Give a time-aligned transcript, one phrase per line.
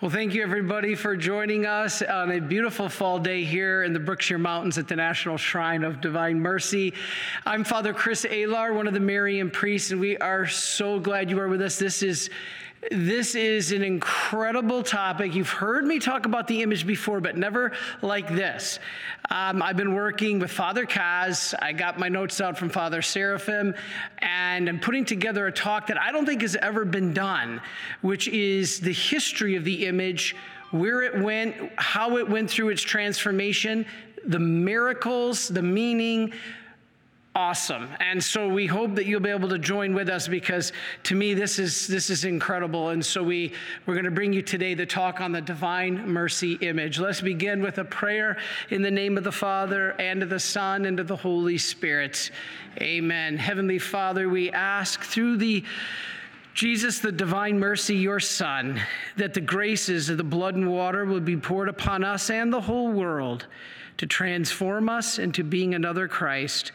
[0.00, 3.98] Well, thank you everybody for joining us on a beautiful fall day here in the
[3.98, 6.94] Berkshire Mountains at the National Shrine of Divine Mercy.
[7.44, 11.40] I'm Father Chris Alar, one of the Marian priests, and we are so glad you
[11.40, 11.80] are with us.
[11.80, 12.30] This is
[12.90, 15.34] this is an incredible topic.
[15.34, 17.72] You've heard me talk about the image before, but never
[18.02, 18.78] like this.
[19.30, 21.54] Um, I've been working with Father Kaz.
[21.60, 23.74] I got my notes out from Father Seraphim,
[24.18, 27.60] and I'm putting together a talk that I don't think has ever been done,
[28.00, 30.36] which is the history of the image,
[30.70, 33.86] where it went, how it went through its transformation,
[34.24, 36.32] the miracles, the meaning,
[37.34, 37.88] awesome.
[38.00, 40.72] And so we hope that you'll be able to join with us because
[41.04, 42.88] to me this is this is incredible.
[42.88, 43.52] And so we
[43.86, 46.98] we're going to bring you today the talk on the divine mercy image.
[46.98, 48.38] Let's begin with a prayer
[48.70, 52.30] in the name of the Father and of the Son and of the Holy Spirit.
[52.80, 53.36] Amen.
[53.36, 55.64] Heavenly Father, we ask through the
[56.54, 58.80] Jesus, the divine mercy, your Son,
[59.16, 62.60] that the graces of the blood and water would be poured upon us and the
[62.60, 63.46] whole world
[63.98, 66.72] to transform us into being another Christ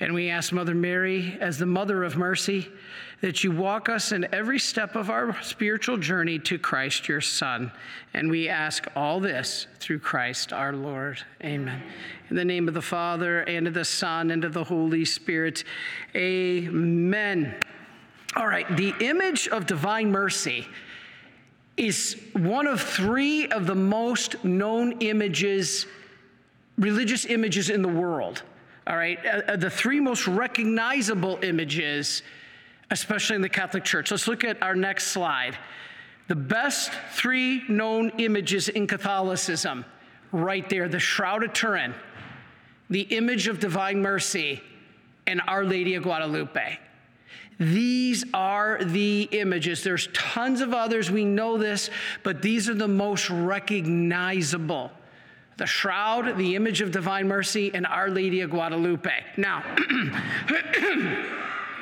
[0.00, 2.68] and we ask Mother Mary, as the Mother of Mercy,
[3.20, 7.70] that you walk us in every step of our spiritual journey to Christ, your Son.
[8.12, 11.22] And we ask all this through Christ our Lord.
[11.42, 11.80] Amen.
[12.28, 15.64] In the name of the Father, and of the Son, and of the Holy Spirit.
[16.16, 17.54] Amen.
[18.36, 20.66] All right, the image of divine mercy
[21.76, 25.86] is one of three of the most known images,
[26.78, 28.42] religious images in the world.
[28.86, 32.22] All right, uh, uh, the three most recognizable images,
[32.90, 34.10] especially in the Catholic Church.
[34.10, 35.56] Let's look at our next slide.
[36.28, 39.86] The best three known images in Catholicism,
[40.32, 41.94] right there the Shroud of Turin,
[42.90, 44.60] the image of divine mercy,
[45.26, 46.78] and Our Lady of Guadalupe.
[47.58, 49.82] These are the images.
[49.82, 51.88] There's tons of others, we know this,
[52.22, 54.90] but these are the most recognizable
[55.56, 59.10] the shroud, the image of divine mercy, and Our Lady of Guadalupe.
[59.36, 59.62] Now,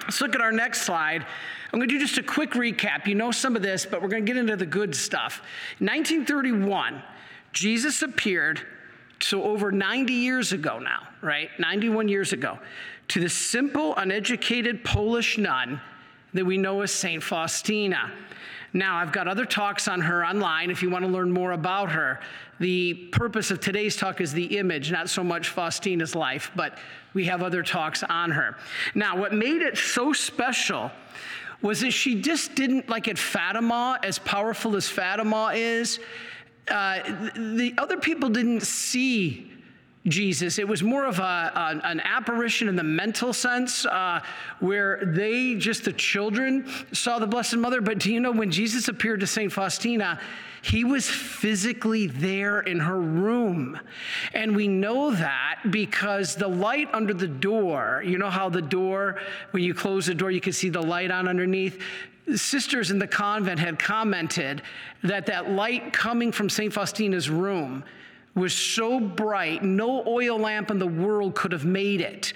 [0.03, 1.25] let's look at our next slide.
[1.73, 3.07] I'm going to do just a quick recap.
[3.07, 5.43] You know some of this, but we're going to get into the good stuff.
[5.79, 7.03] 1931,
[7.53, 8.61] Jesus appeared,
[9.21, 11.49] so over 90 years ago now, right?
[11.59, 12.59] 91 years ago,
[13.09, 15.81] to the simple, uneducated Polish nun
[16.35, 17.23] that we know as St.
[17.23, 18.13] Faustina.
[18.75, 21.91] Now, I've got other talks on her online if you want to learn more about
[21.93, 22.21] her.
[22.63, 26.79] The purpose of today's talk is the image, not so much Faustina's life, but
[27.13, 28.57] we have other talks on her.
[28.95, 30.93] Now, what made it so special
[31.61, 35.99] was that she just didn't, like at Fatima, as powerful as Fatima is,
[36.69, 37.01] uh,
[37.35, 39.51] the other people didn't see
[40.09, 40.59] Jesus.
[40.59, 44.21] It was more of a, a, an apparition in the mental sense, uh,
[44.59, 47.81] where they, just the children, saw the Blessed Mother.
[47.81, 49.53] But do you know when Jesus appeared to St.
[49.53, 50.21] Faustina,
[50.63, 53.79] he was physically there in her room.
[54.33, 59.21] And we know that because the light under the door, you know how the door,
[59.53, 61.81] when you close the door, you can see the light on underneath?
[62.37, 64.63] sisters in the convent had commented
[65.03, 66.73] that that light coming from St.
[66.73, 67.83] Faustina's room
[68.35, 72.33] was so bright, no oil lamp in the world could have made it.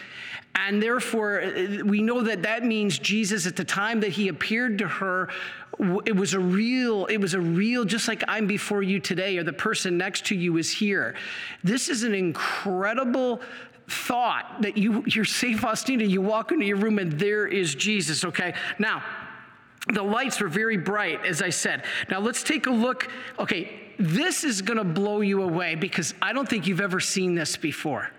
[0.54, 1.52] And therefore,
[1.84, 5.28] we know that that means Jesus, at the time that he appeared to her,
[6.06, 9.42] it was a real, it was a real, just like I'm before you today, or
[9.42, 11.14] the person next to you is here.
[11.62, 13.42] This is an incredible
[13.88, 15.60] thought that you, you're St.
[15.60, 18.54] Faustina, you walk into your room and there is Jesus, okay?
[18.78, 19.04] Now,
[19.92, 21.84] the lights were very bright, as I said.
[22.10, 23.08] Now let's take a look.
[23.38, 27.34] Okay, this is going to blow you away because I don't think you've ever seen
[27.34, 28.10] this before.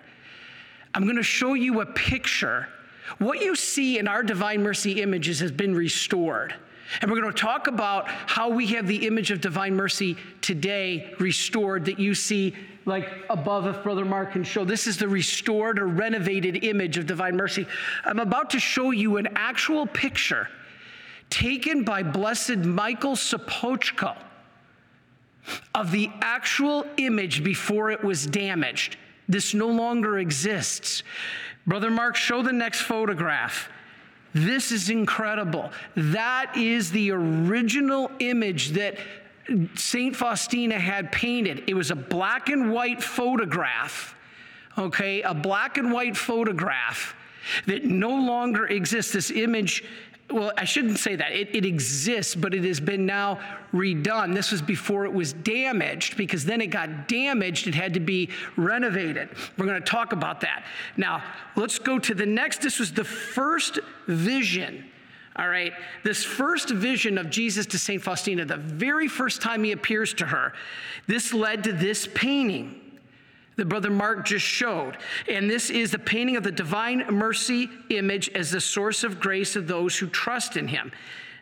[0.94, 2.68] I'm going to show you a picture.
[3.18, 6.54] What you see in our Divine Mercy images has been restored.
[7.00, 11.14] And we're going to talk about how we have the image of divine mercy today
[11.18, 12.54] restored that you see
[12.86, 17.06] like above if brother mark can show this is the restored or renovated image of
[17.06, 17.66] divine mercy
[18.06, 20.48] i'm about to show you an actual picture
[21.28, 24.16] taken by blessed michael sopoćko
[25.74, 28.96] of the actual image before it was damaged.
[29.28, 31.02] This no longer exists.
[31.66, 33.68] Brother Mark, show the next photograph.
[34.34, 35.70] This is incredible.
[35.96, 38.98] That is the original image that
[39.74, 40.14] St.
[40.14, 41.64] Faustina had painted.
[41.66, 44.14] It was a black and white photograph,
[44.76, 47.14] okay, a black and white photograph
[47.66, 49.12] that no longer exists.
[49.12, 49.84] This image
[50.30, 51.32] well, I shouldn't say that.
[51.32, 53.40] It, it, exists, but it has been now
[53.72, 54.34] redone.
[54.34, 57.66] This was before it was damaged because then it got damaged.
[57.66, 59.30] It had to be renovated.
[59.56, 60.64] We're going to talk about that.
[60.98, 61.22] Now,
[61.56, 62.60] let's go to the next.
[62.60, 64.84] This was the first vision
[65.36, 65.72] All right,
[66.04, 68.02] this first vision of Jesus to St.
[68.02, 70.52] Faustina, the very first time he appears to her,
[71.06, 72.87] this led to this painting
[73.58, 74.96] that Brother Mark just showed.
[75.28, 79.56] And this is the painting of the divine mercy image as the source of grace
[79.56, 80.92] of those who trust in him.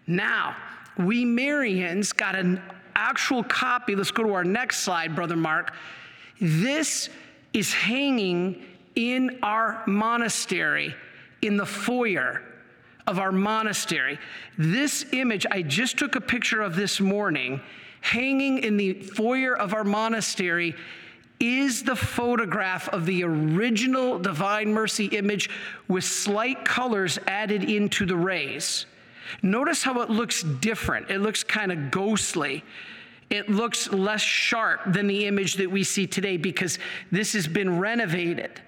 [0.06, 0.56] Now,
[0.98, 2.60] we Marians got an
[2.94, 3.94] actual copy.
[3.94, 5.74] Let's go to our next slide, Brother Mark.
[6.40, 7.10] This
[7.52, 8.64] is hanging
[8.94, 10.94] in our monastery
[11.42, 12.42] in the foyer
[13.06, 14.18] of our monastery.
[14.56, 17.60] This image I just took a picture of this morning,
[18.00, 20.74] hanging in the foyer of our monastery,
[21.40, 25.50] is the photograph of the original Divine Mercy image
[25.88, 28.86] with slight colors added into the rays.
[29.42, 31.10] Notice how it looks different.
[31.10, 32.64] It looks kind of ghostly.
[33.28, 36.78] It looks less sharp than the image that we see today because
[37.10, 38.60] this has been renovated.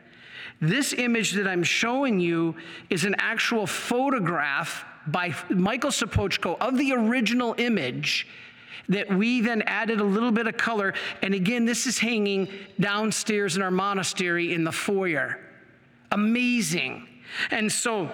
[0.60, 2.56] This image that I'm showing you
[2.90, 8.26] is an actual photograph by Michael Sopoćko of the original image
[8.88, 10.94] that we then added a little bit of color.
[11.22, 12.48] And again, this is hanging
[12.80, 15.38] downstairs in our monastery in the foyer.
[16.12, 17.06] Amazing.
[17.50, 18.10] And so,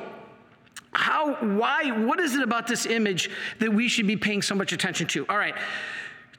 [0.93, 4.73] how, why, what is it about this image that we should be paying so much
[4.73, 5.27] attention to?
[5.29, 5.55] All right.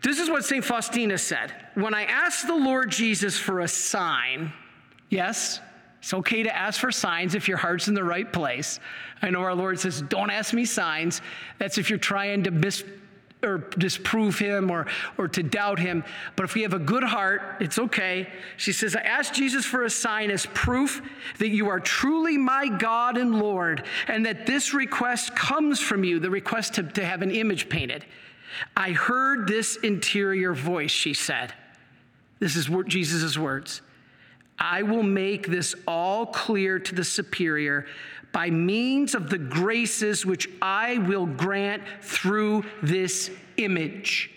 [0.02, 0.64] This is what St.
[0.64, 1.54] Faustina said.
[1.74, 4.54] When I asked the Lord Jesus for a sign,
[5.10, 5.60] yes,
[6.00, 8.80] it's okay to ask for signs if your heart's in the right place.
[9.24, 11.22] I know our Lord says, don't ask me signs.
[11.58, 12.84] That's if you're trying to mis
[13.44, 14.88] or disprove him or,
[15.18, 16.04] or to doubt him.
[16.36, 18.28] But if we have a good heart, it's okay.
[18.58, 21.02] She says, I asked Jesus for a sign as proof
[21.38, 26.20] that you are truly my God and Lord, and that this request comes from you,
[26.20, 28.06] the request to, to have an image painted.
[28.76, 31.54] I heard this interior voice, she said.
[32.40, 33.82] This is Jesus' words.
[34.58, 37.88] I will make this all clear to the superior
[38.36, 44.30] by means of the graces which I will grant through this image.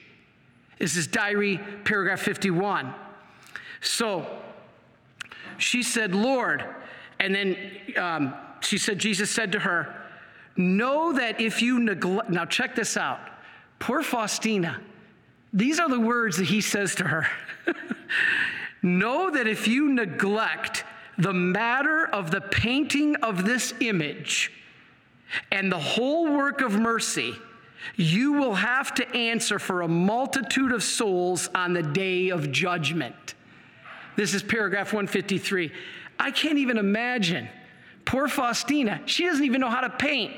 [0.79, 2.95] This is diary paragraph 51.
[3.81, 4.25] So
[5.56, 6.65] she said, Lord,
[7.19, 7.56] and then
[7.97, 9.93] um, she said, Jesus said to her,
[10.56, 13.19] Know that if you neglect, now check this out.
[13.81, 14.81] Poor Faustina,
[15.53, 17.27] these are the words that he says to her.
[18.81, 20.85] Know that if you neglect
[21.19, 24.53] the matter of the painting of this image
[25.53, 27.35] and the whole work of mercy,
[27.97, 33.35] you will have to answer for a multitude of souls on the day of judgment.
[34.17, 35.73] This is paragraph 153.
[36.19, 37.49] I can't even imagine.
[38.05, 40.32] Poor Faustina, she doesn't even know how to paint.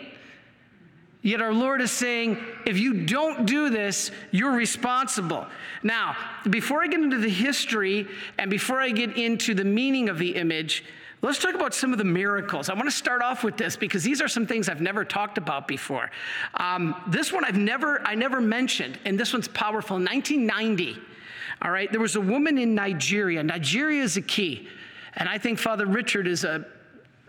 [1.22, 5.46] Yet our Lord is saying, if you don't do this, you're responsible.
[5.82, 6.16] Now,
[6.48, 8.08] before I get into the history
[8.38, 10.82] and before I get into the meaning of the image,
[11.20, 12.70] let's talk about some of the miracles.
[12.70, 15.36] I want to start off with this because these are some things I've never talked
[15.36, 16.10] about before.
[16.54, 19.98] Um, this one I've never, I never mentioned, and this one's powerful.
[19.98, 20.98] 1990,
[21.60, 23.42] all right, there was a woman in Nigeria.
[23.42, 24.68] Nigeria is a key.
[25.14, 26.64] And I think Father Richard is a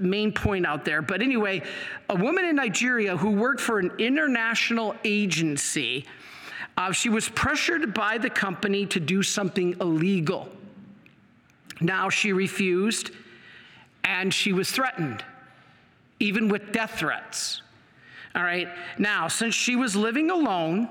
[0.01, 1.01] main point out there.
[1.01, 1.61] But anyway,
[2.09, 6.05] a woman in Nigeria who worked for an international agency,
[6.77, 10.49] uh, she was pressured by the company to do something illegal.
[11.79, 13.11] Now she refused
[14.03, 15.23] and she was threatened,
[16.19, 17.61] even with death threats.
[18.35, 20.87] All right, now, since she was living alone,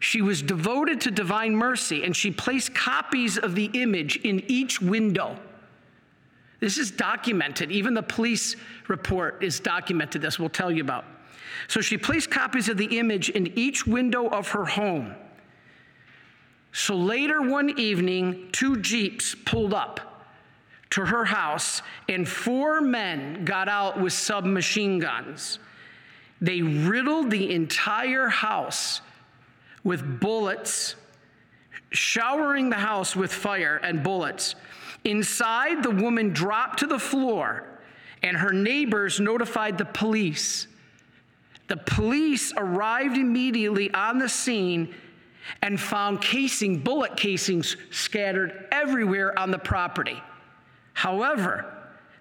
[0.00, 4.80] she was devoted to divine mercy and she placed copies of the image in each
[4.80, 5.38] window
[6.60, 7.72] this is documented.
[7.72, 8.54] Even the police
[8.88, 11.04] report is documented, this we'll tell you about.
[11.68, 15.14] So she placed copies of the image in each window of her home.
[16.72, 20.24] So later one evening, two Jeeps pulled up
[20.90, 25.58] to her house, and four men got out with submachine guns.
[26.40, 29.00] They riddled the entire house
[29.84, 30.96] with bullets,
[31.90, 34.54] showering the house with fire and bullets.
[35.04, 37.64] Inside, the woman dropped to the floor,
[38.22, 40.66] and her neighbors notified the police.
[41.68, 44.94] The police arrived immediately on the scene
[45.62, 50.20] and found casing, bullet casings scattered everywhere on the property.
[50.92, 51.72] However,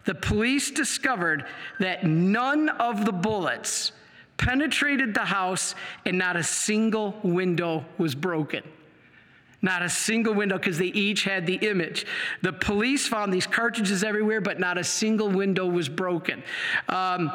[0.05, 1.45] the police discovered
[1.79, 3.91] that none of the bullets
[4.38, 8.63] penetrated the house and not a single window was broken.
[9.61, 12.05] Not a single window because they each had the image.
[12.41, 16.43] The police found these cartridges everywhere, but not a single window was broken.
[16.87, 17.31] Um,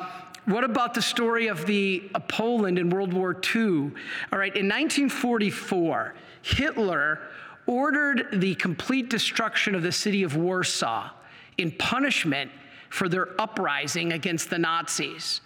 [0.46, 3.92] what about the story of the uh, Poland in World War II?
[4.32, 7.20] All right, in 1944, Hitler
[7.66, 11.10] ordered the complete destruction of the city of Warsaw
[11.56, 12.50] in punishment
[12.90, 15.40] for their uprising against the Nazis.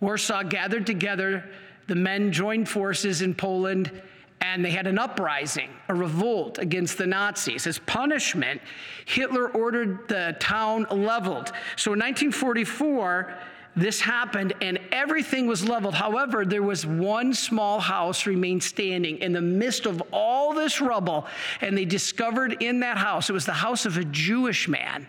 [0.00, 1.50] Warsaw gathered together,
[1.88, 3.90] the men joined forces in Poland,
[4.40, 7.66] and they had an uprising, a revolt against the Nazis.
[7.66, 8.60] As punishment,
[9.06, 11.52] Hitler ordered the town leveled.
[11.76, 13.34] So in 1944,
[13.76, 15.94] this happened and everything was leveled.
[15.94, 21.26] However, there was one small house remained standing in the midst of all this rubble,
[21.60, 25.06] and they discovered in that house, it was the house of a Jewish man.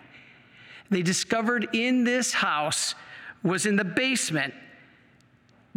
[0.90, 2.94] They discovered in this house
[3.42, 4.52] was in the basement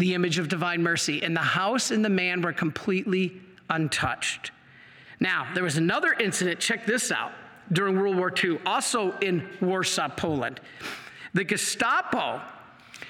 [0.02, 3.40] the image of divine mercy, and the house and the man were completely
[3.70, 4.52] untouched.
[5.20, 7.32] Now, there was another incident, check this out,
[7.72, 10.60] during World War II, also in Warsaw, Poland.
[11.36, 12.42] The Gestapo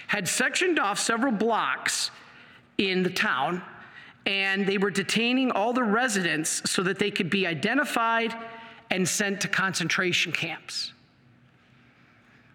[0.07, 2.11] had sectioned off several blocks
[2.77, 3.63] in the town,
[4.25, 8.35] and they were detaining all the residents so that they could be identified
[8.89, 10.91] and sent to concentration camps.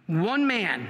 [0.06, 0.88] One man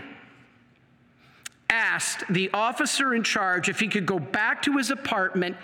[1.69, 5.57] asked the officer in charge if he could go back to his apartment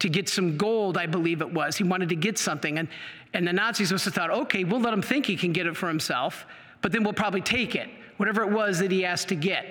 [0.00, 1.76] to get some gold, I believe it was.
[1.76, 2.78] He wanted to get something.
[2.78, 2.88] And,
[3.34, 5.76] and the Nazis must have thought, okay, we'll let him think he can get it
[5.76, 6.46] for himself,
[6.82, 9.66] but then we'll probably take it, whatever it was that he asked to get.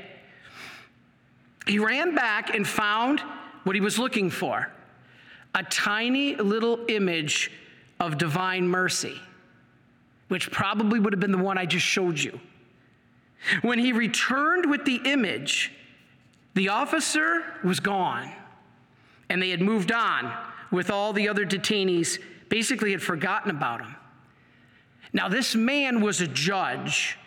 [1.68, 3.22] He ran back and found
[3.64, 4.72] what he was looking for
[5.56, 7.52] a tiny little image
[8.00, 9.20] of divine mercy,
[10.28, 12.40] which probably would have been the one I just showed you.
[13.62, 15.72] When he returned with the image,
[16.56, 18.32] the officer was gone,
[19.30, 20.32] and they had moved on
[20.72, 22.20] with all the other detainees,
[22.50, 23.96] basically had forgotten about him.
[25.14, 27.18] Now, this man was a judge,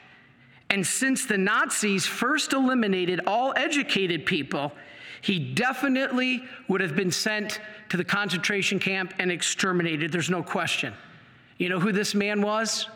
[0.70, 4.72] and since the Nazis first eliminated all educated people,
[5.20, 10.12] he definitely would have been sent to the concentration camp and exterminated.
[10.12, 10.94] There's no question.
[11.58, 12.88] You know who this man was?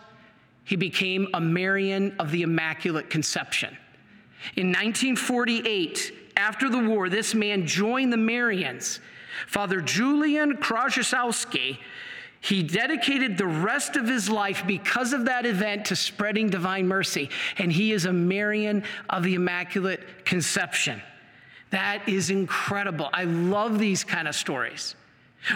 [0.67, 3.77] He became a Marian of the Immaculate Conception.
[4.57, 8.99] In 1948, after the war, this man joined the Marians.
[9.47, 11.79] Father Julian Krajewski,
[12.41, 17.31] he dedicated the rest of his life because of that event to spreading divine mercy,
[17.59, 21.01] and he is a Marian of the Immaculate Conception.
[21.71, 23.09] That is incredible.
[23.13, 24.97] I love these kind of stories.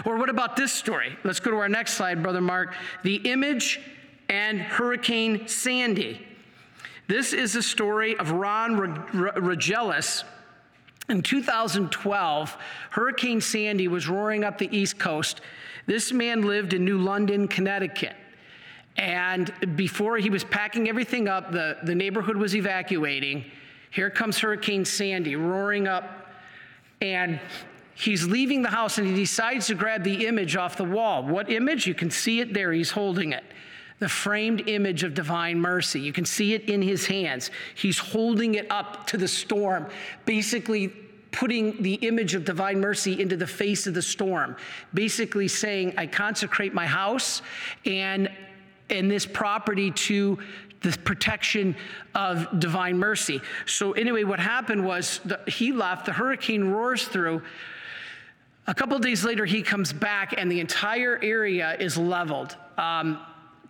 [0.05, 1.17] Or what about this story?
[1.23, 2.75] Let's go to our next slide, Brother Mark.
[3.03, 3.79] The image
[4.31, 6.25] and Hurricane Sandy.
[7.07, 10.23] This is the story of Ron Regelis.
[11.09, 12.57] In 2012,
[12.91, 15.41] Hurricane Sandy was roaring up the East Coast.
[15.85, 18.15] This man lived in New London, Connecticut.
[18.95, 23.43] And before he was packing everything up, the, the neighborhood was evacuating.
[23.89, 26.29] Here comes Hurricane Sandy roaring up,
[27.01, 27.41] and
[27.95, 31.21] he's leaving the house and he decides to grab the image off the wall.
[31.21, 31.85] What image?
[31.85, 32.71] You can see it there.
[32.71, 33.43] He's holding it
[34.01, 36.01] the framed image of divine mercy.
[36.01, 37.51] You can see it in his hands.
[37.75, 39.85] He's holding it up to the storm,
[40.25, 40.87] basically
[41.31, 44.55] putting the image of divine mercy into the face of the storm,
[44.95, 47.43] basically saying, I consecrate my house
[47.85, 48.27] and,
[48.89, 50.39] and this property to
[50.81, 51.75] the protection
[52.15, 53.39] of divine mercy.
[53.67, 57.43] So, anyway, what happened was the, he left, the hurricane roars through.
[58.65, 62.57] A couple days later, he comes back, and the entire area is leveled.
[62.79, 63.19] Um,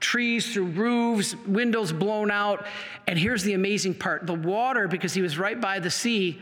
[0.02, 2.66] trees through roofs, windows blown out.
[3.08, 6.42] And here's the amazing part the water, because he was right by the sea,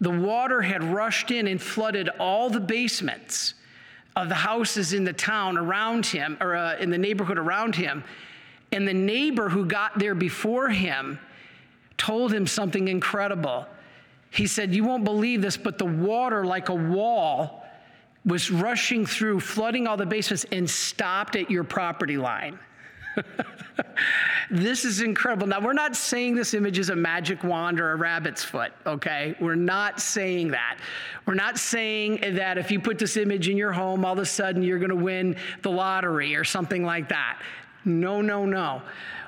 [0.00, 3.54] the water had rushed in and flooded all the basements
[4.14, 8.04] of the houses in the town around him, or uh, in the neighborhood around him.
[8.72, 11.18] And the neighbor who got there before him
[11.96, 13.66] told him something incredible.
[14.30, 17.65] He said, You won't believe this, but the water, like a wall,
[18.26, 22.58] was rushing through, flooding all the basements, and stopped at your property line.
[24.50, 25.46] this is incredible.
[25.46, 29.34] Now, we're not saying this image is a magic wand or a rabbit's foot, okay?
[29.40, 30.78] We're not saying that.
[31.24, 34.26] We're not saying that if you put this image in your home, all of a
[34.26, 37.40] sudden you're going to win the lottery or something like that.
[37.84, 38.82] No, no, no.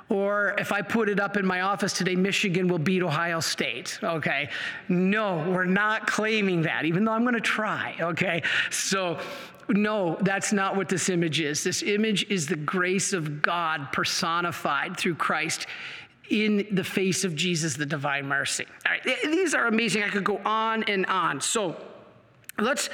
[0.09, 3.99] Or if I put it up in my office today, Michigan will beat Ohio State,
[4.03, 4.49] okay?
[4.89, 8.43] No, we're not claiming that, even though I'm gonna try, okay?
[8.71, 9.19] So,
[9.69, 11.63] no, that's not what this image is.
[11.63, 15.67] This image is the grace of God personified through Christ
[16.31, 18.67] in the face of Jesus, the divine mercy.
[18.87, 20.03] All right, these are amazing.
[20.03, 21.41] I could go on and on.
[21.41, 21.77] So,
[22.59, 22.91] Let's,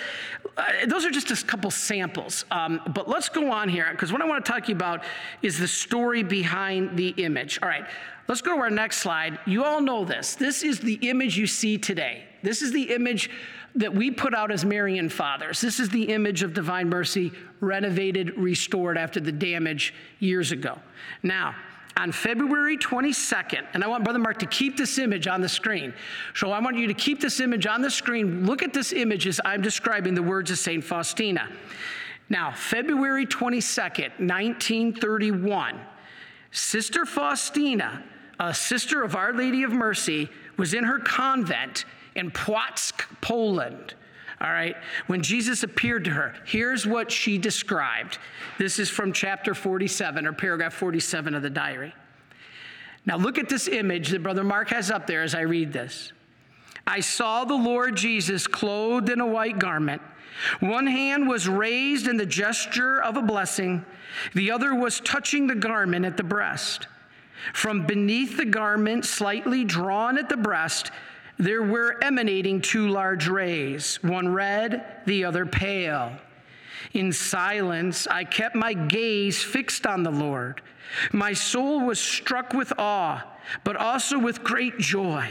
[0.56, 4.21] uh, those are just a couple samples, um, but let's go on here because what
[4.21, 5.04] I want to talk to you about
[5.40, 7.59] is the story behind the image.
[7.62, 7.85] All right,
[8.28, 9.38] let's go to our next slide.
[9.47, 10.35] You all know this.
[10.35, 12.25] This is the image you see today.
[12.42, 13.30] This is the image
[13.75, 15.61] that we put out as Marian fathers.
[15.61, 20.78] This is the image of divine mercy, renovated, restored after the damage years ago.
[21.23, 21.54] Now,
[21.97, 25.95] on February 22nd, and I want Brother Mark to keep this image on the screen.
[26.35, 28.47] So I want you to keep this image on the screen.
[28.47, 30.83] Look at this image as I'm describing the words of St.
[30.83, 31.49] Faustina.
[32.29, 35.81] Now, February 22nd, 1931,
[36.51, 38.03] Sister Faustina,
[38.41, 41.85] a sister of Our Lady of Mercy, was in her convent
[42.15, 43.95] in Płock, Poland.
[44.45, 48.19] All right, when Jesus appeared to her, here's what she described.
[48.59, 51.95] This is from chapter 47 or paragraph 47 of the diary.
[53.07, 56.13] Now, look at this image that Brother Mark has up there as I read this.
[56.87, 60.03] I saw the Lord Jesus clothed in a white garment.
[60.61, 63.83] One hand was raised in the gesture of a blessing,
[64.35, 66.87] the other was touching the garment at the breast.
[67.55, 70.91] From beneath the garment, slightly drawn at the breast,
[71.38, 76.12] there were emanating two large rays, one red, the other pale.
[76.93, 80.62] In silence, I kept my gaze fixed on the Lord.
[81.12, 83.25] My soul was struck with awe,
[83.64, 85.29] but also with great joy.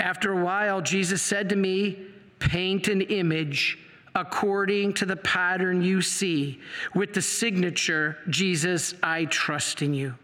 [0.00, 2.06] After a while, Jesus said to me,
[2.38, 3.78] Paint an image
[4.14, 6.58] according to the pattern you see,
[6.94, 10.14] with the signature, Jesus, I trust in you.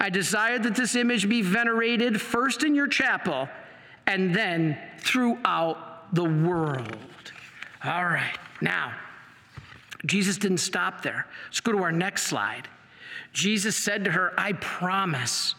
[0.00, 3.48] I desire that this image be venerated first in your chapel
[4.08, 6.96] and then throughout the world.
[7.84, 8.92] All right, now,
[10.06, 11.26] Jesus didn't stop there.
[11.46, 12.66] Let's go to our next slide.
[13.32, 15.54] Jesus said to her, I promise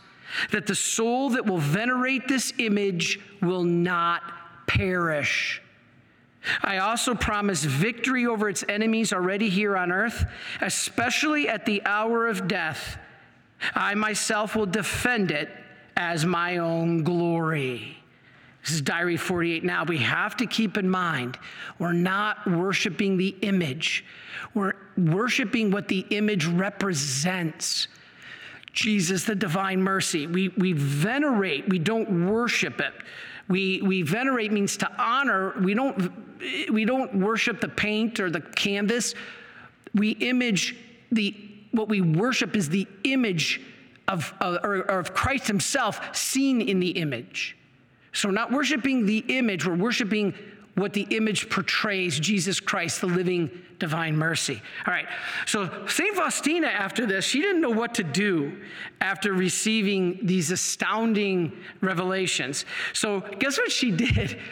[0.51, 4.23] that the soul that will venerate this image will not
[4.67, 5.61] perish.
[6.63, 10.25] I also promise victory over its enemies already here on earth,
[10.61, 12.97] especially at the hour of death.
[13.75, 15.49] I myself will defend it
[15.95, 17.98] as my own glory.
[18.69, 19.83] This is Diary 48 now.
[19.83, 21.39] We have to keep in mind
[21.79, 24.05] we're not worshiping the image,
[24.53, 27.87] we're worshiping what the image represents.
[28.71, 30.27] Jesus, the divine mercy.
[30.27, 32.93] We, we venerate, we don't worship it.
[33.47, 35.55] We, we venerate means to honor.
[35.59, 36.13] We don't,
[36.71, 39.15] we don't worship the paint or the canvas.
[39.95, 40.75] We image
[41.11, 41.35] the,
[41.71, 43.61] what we worship is the image
[44.07, 47.55] of, of, or, or of Christ himself seen in the image.
[48.13, 50.33] So we're not worshiping the image, we're worshiping
[50.75, 54.61] what the image portrays Jesus Christ, the living divine mercy.
[54.85, 55.07] All right,
[55.45, 56.15] so St.
[56.15, 58.57] Faustina, after this, she didn't know what to do
[59.01, 62.65] after receiving these astounding revelations.
[62.93, 64.39] So, guess what she did?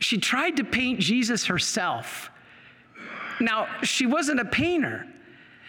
[0.00, 2.30] She tried to paint Jesus herself.
[3.40, 5.06] Now, she wasn't a painter.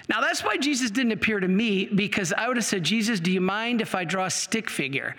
[0.09, 3.31] Now, that's why Jesus didn't appear to me, because I would have said, Jesus, do
[3.31, 5.15] you mind if I draw a stick figure?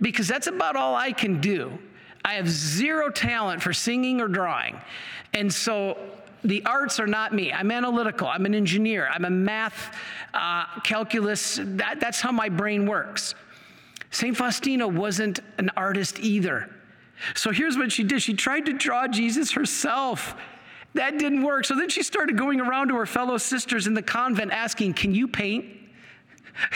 [0.00, 1.76] Because that's about all I can do.
[2.24, 4.80] I have zero talent for singing or drawing.
[5.34, 5.98] And so
[6.44, 7.52] the arts are not me.
[7.52, 8.28] I'm analytical.
[8.28, 9.08] I'm an engineer.
[9.12, 9.96] I'm a math,
[10.32, 11.58] uh, calculus.
[11.60, 13.34] That, that's how my brain works.
[14.10, 14.36] St.
[14.36, 16.70] Faustina wasn't an artist either.
[17.34, 20.36] So here's what she did she tried to draw Jesus herself.
[20.94, 21.64] That didn't work.
[21.64, 25.14] So then she started going around to her fellow sisters in the convent asking, Can
[25.14, 25.66] you paint?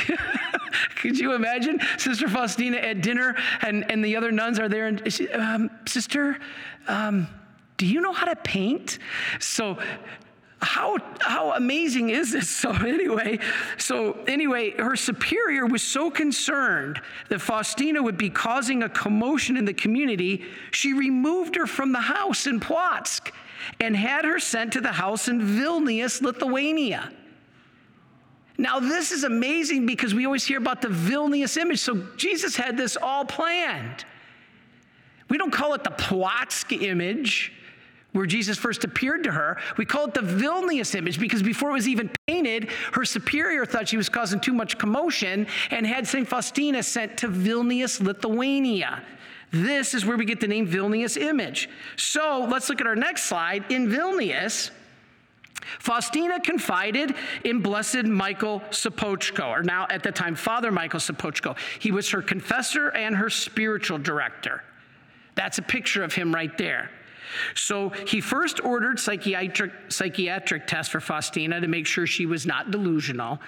[0.96, 5.12] Could you imagine Sister Faustina at dinner and, and the other nuns are there and
[5.12, 6.38] she, um, Sister,
[6.86, 7.26] um,
[7.78, 8.98] do you know how to paint?
[9.40, 9.78] So
[10.60, 13.36] how how amazing is this so anyway
[13.78, 19.64] so anyway her superior was so concerned that faustina would be causing a commotion in
[19.64, 23.32] the community she removed her from the house in Płock
[23.80, 27.10] and had her sent to the house in vilnius lithuania
[28.58, 31.80] now, this is amazing because we always hear about the Vilnius image.
[31.80, 34.04] So, Jesus had this all planned.
[35.28, 37.52] We don't call it the Płock image
[38.12, 39.58] where Jesus first appeared to her.
[39.78, 43.88] We call it the Vilnius image because before it was even painted, her superior thought
[43.88, 46.28] she was causing too much commotion and had St.
[46.28, 49.02] Faustina sent to Vilnius, Lithuania.
[49.52, 51.68] This is where we get the name Vilnius image.
[51.96, 53.70] So let's look at our next slide.
[53.70, 54.70] In Vilnius,
[55.78, 61.56] Faustina confided in Blessed Michael Sopoćko, or now at the time, Father Michael Sopoćko.
[61.78, 64.64] He was her confessor and her spiritual director.
[65.34, 66.90] That's a picture of him right there.
[67.54, 72.70] So he first ordered psychiatric, psychiatric tests for Faustina to make sure she was not
[72.70, 73.40] delusional.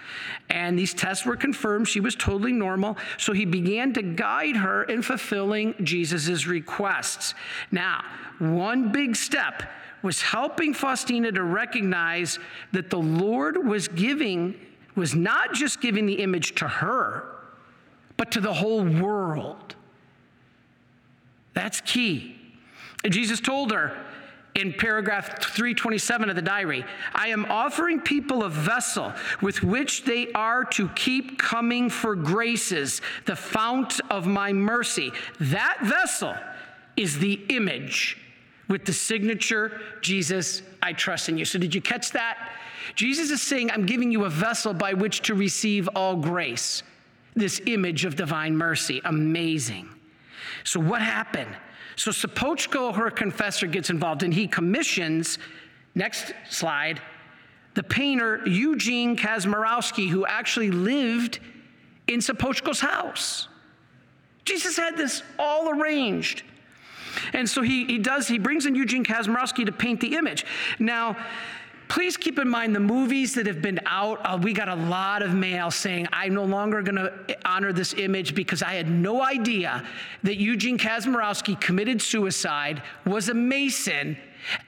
[0.51, 2.97] And these tests were confirmed she was totally normal.
[3.19, 7.35] So he began to guide her in fulfilling Jesus' requests.
[7.71, 8.05] Now,
[8.39, 9.63] one big step
[10.03, 12.39] was helping Faustina to recognize
[12.73, 14.55] that the Lord was giving,
[14.95, 17.25] was not just giving the image to her,
[18.17, 19.75] but to the whole world.
[21.55, 22.37] That's key.
[23.11, 23.97] Jesus told her,
[24.55, 26.85] in paragraph 327 of the diary.
[27.13, 29.13] I am offering people a vessel
[29.43, 35.11] with which they are to keep coming for graces, the fount of my mercy.
[35.41, 36.35] That vessel
[36.97, 38.17] is the image
[38.69, 41.45] with the signature, Jesus, I trust in you.
[41.45, 42.53] So, did you catch that?
[42.95, 46.83] Jesus is saying, I'm giving you a vessel by which to receive all grace.
[47.35, 49.03] This image of divine mercy.
[49.05, 49.89] Amazing.
[50.63, 51.55] So, what happened?
[51.97, 55.39] So Sopocko, her confessor, gets involved and he commissions,
[55.95, 57.01] next slide,
[57.75, 61.41] the painter Eugene Kazimirowski, who actually lived
[62.07, 63.49] in Sopocko's house.
[64.45, 66.43] Jesus had this all arranged.
[67.33, 70.45] And so he, he does, he brings in Eugene Kazimirowski to paint the image.
[70.79, 71.17] Now,
[71.89, 74.21] Please keep in mind the movies that have been out.
[74.25, 77.95] Uh, we got a lot of mail saying, I'm no longer going to honor this
[77.95, 79.85] image because I had no idea
[80.23, 84.17] that Eugene Kazimirowski committed suicide, was a Mason,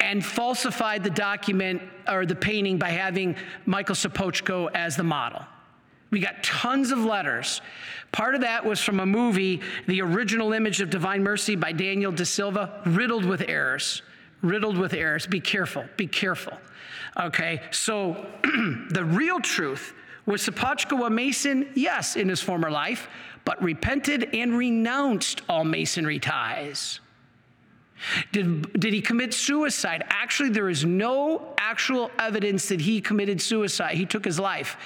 [0.00, 5.42] and falsified the document or the painting by having Michael Sopocko as the model.
[6.10, 7.60] We got tons of letters.
[8.12, 12.12] Part of that was from a movie, The Original Image of Divine Mercy by Daniel
[12.12, 14.02] De Silva, riddled with errors.
[14.42, 15.26] Riddled with errors.
[15.26, 16.52] Be careful, be careful.
[17.18, 18.26] Okay, so
[18.90, 19.94] the real truth
[20.26, 21.68] was Sopocko a Mason?
[21.74, 23.08] Yes, in his former life,
[23.44, 27.00] but repented and renounced all Masonry ties.
[28.32, 30.04] Did, did he commit suicide?
[30.08, 33.94] Actually, there is no actual evidence that he committed suicide.
[33.94, 34.76] He took his life.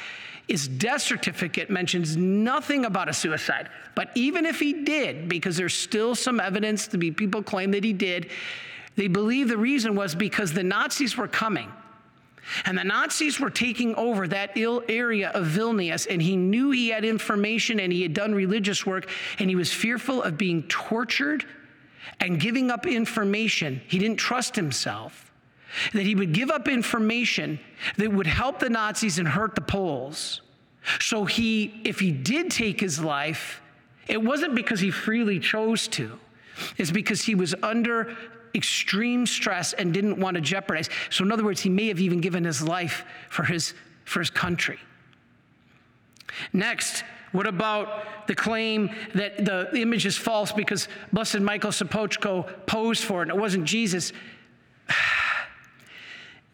[0.47, 3.69] His death certificate mentions nothing about a suicide.
[3.95, 7.83] But even if he did, because there's still some evidence to be people claim that
[7.83, 8.31] he did,
[8.97, 11.73] they believe the reason was because the Nazis were coming.
[12.65, 16.89] And the Nazis were taking over that ill area of Vilnius, and he knew he
[16.89, 19.09] had information and he had done religious work,
[19.39, 21.45] and he was fearful of being tortured
[22.19, 23.81] and giving up information.
[23.87, 25.31] He didn't trust himself.
[25.93, 27.61] That he would give up information
[27.97, 30.41] that would help the Nazis and hurt the Poles.
[30.99, 33.63] So he, if he did take his life,
[34.09, 36.19] it wasn't because he freely chose to.
[36.77, 38.17] It's because he was under
[38.55, 40.89] extreme stress and didn't want to jeopardize.
[41.11, 44.31] So, in other words, he may have even given his life for his, for his
[44.31, 44.79] country.
[46.53, 53.05] Next, what about the claim that the image is false because Blessed Michael Sopocko posed
[53.05, 54.13] for it and it wasn't Jesus?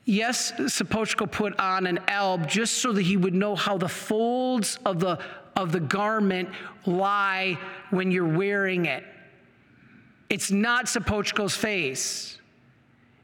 [0.04, 4.78] yes, Sopocko put on an alb just so that he would know how the folds
[4.84, 5.18] of the,
[5.56, 6.50] of the garment
[6.84, 7.58] lie
[7.90, 9.04] when you're wearing it.
[10.28, 12.38] It's not Sopoćko's face.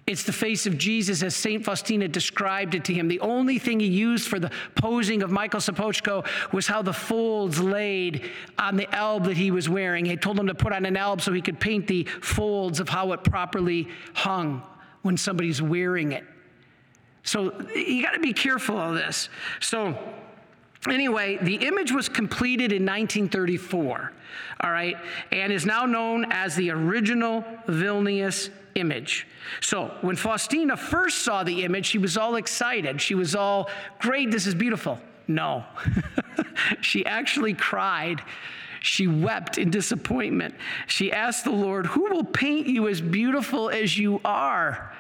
[0.05, 1.65] It's the face of Jesus as St.
[1.65, 3.07] Faustina described it to him.
[3.07, 7.61] The only thing he used for the posing of Michael Sopoćko was how the folds
[7.61, 10.05] laid on the alb that he was wearing.
[10.05, 12.89] He told him to put on an alb so he could paint the folds of
[12.89, 14.63] how it properly hung
[15.03, 16.25] when somebody's wearing it.
[17.23, 19.29] So you got to be careful of this.
[19.61, 19.97] So
[20.91, 24.13] Anyway, the image was completed in 1934,
[24.61, 24.97] all right,
[25.31, 29.29] and is now known as the original Vilnius image.
[29.61, 33.01] So when Faustina first saw the image, she was all excited.
[33.01, 34.99] She was all, great, this is beautiful.
[35.29, 35.65] No,
[36.81, 38.21] she actually cried.
[38.81, 40.57] She wept in disappointment.
[40.89, 44.92] She asked the Lord, Who will paint you as beautiful as you are?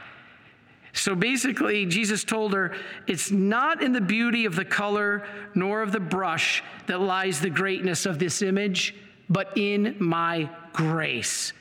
[0.93, 2.75] So basically, Jesus told her,
[3.07, 7.51] It's not in the beauty of the color nor of the brush that lies the
[7.51, 8.95] greatness of this image,
[9.29, 11.53] but in my grace.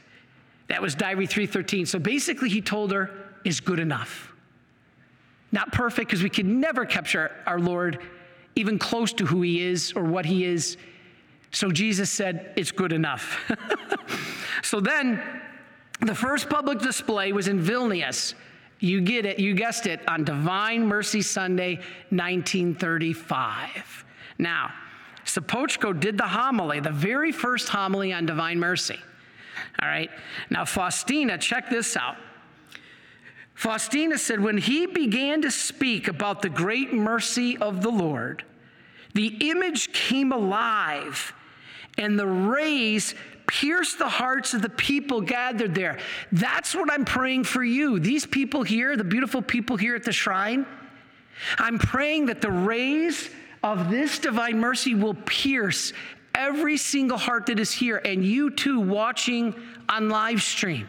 [0.68, 1.86] That was Diary 313.
[1.86, 3.12] So basically, he told her,
[3.46, 4.34] Is good enough.
[5.54, 8.00] Not perfect, because we could never capture our Lord
[8.56, 10.76] even close to who he is or what he is.
[11.52, 13.50] So Jesus said, It's good enough.
[14.62, 15.24] so then,
[16.02, 18.34] the first public display was in Vilnius
[18.82, 21.76] you get it, you guessed it, on Divine Mercy Sunday,
[22.10, 24.06] 1935.
[24.38, 24.74] Now,
[25.24, 29.00] Sopoćko did the homily, the very first homily on Divine Mercy.
[29.82, 30.10] All right.
[30.50, 32.18] Now, Faustina, check this out.
[33.54, 38.44] Faustina said, when he began to speak about the great mercy of the Lord,
[39.14, 41.34] the image came alive
[41.98, 43.14] and the rays
[43.48, 45.98] pierce the hearts of the people gathered there.
[46.32, 48.00] That's what I'm praying for you.
[48.00, 50.66] These people here, the beautiful people here at the shrine,
[51.58, 53.30] I'm praying that the rays
[53.64, 55.94] of this divine mercy will pierce
[56.34, 59.54] every single heart that is here, and you too watching
[59.90, 60.88] on live stream.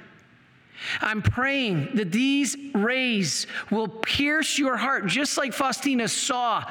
[1.01, 6.65] I'm praying that these rays will pierce your heart, just like Faustina saw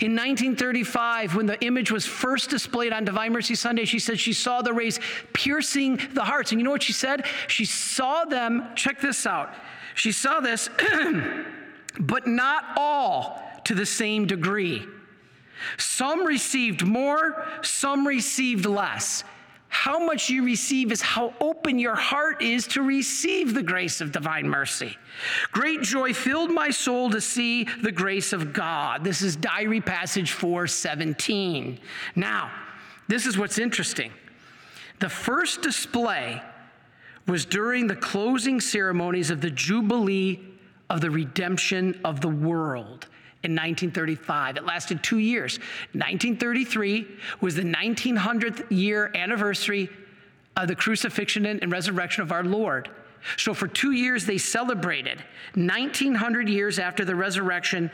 [0.00, 4.32] in 1935, when the image was first displayed on Divine Mercy Sunday, she said she
[4.32, 4.98] saw the rays
[5.32, 6.52] piercing the hearts.
[6.52, 7.26] And you know what she said?
[7.48, 9.52] She saw them, check this out.
[9.94, 10.68] She saw this,
[12.00, 14.86] but not all to the same degree.
[15.78, 19.24] Some received more, some received less.
[19.74, 24.12] How much you receive is how open your heart is to receive the grace of
[24.12, 24.96] divine mercy.
[25.50, 29.02] Great joy filled my soul to see the grace of God.
[29.02, 31.80] This is diary passage 417.
[32.14, 32.52] Now,
[33.08, 34.12] this is what's interesting.
[35.00, 36.40] The first display
[37.26, 40.38] was during the closing ceremonies of the Jubilee
[40.88, 43.08] of the redemption of the world
[43.44, 44.56] in 1935.
[44.56, 45.58] It lasted two years.
[45.92, 47.06] 1933
[47.40, 49.90] was the 1900th year anniversary
[50.56, 52.88] of the crucifixion and resurrection of our Lord.
[53.36, 55.22] So for two years, they celebrated.
[55.54, 57.90] 1900 years after the resurrection,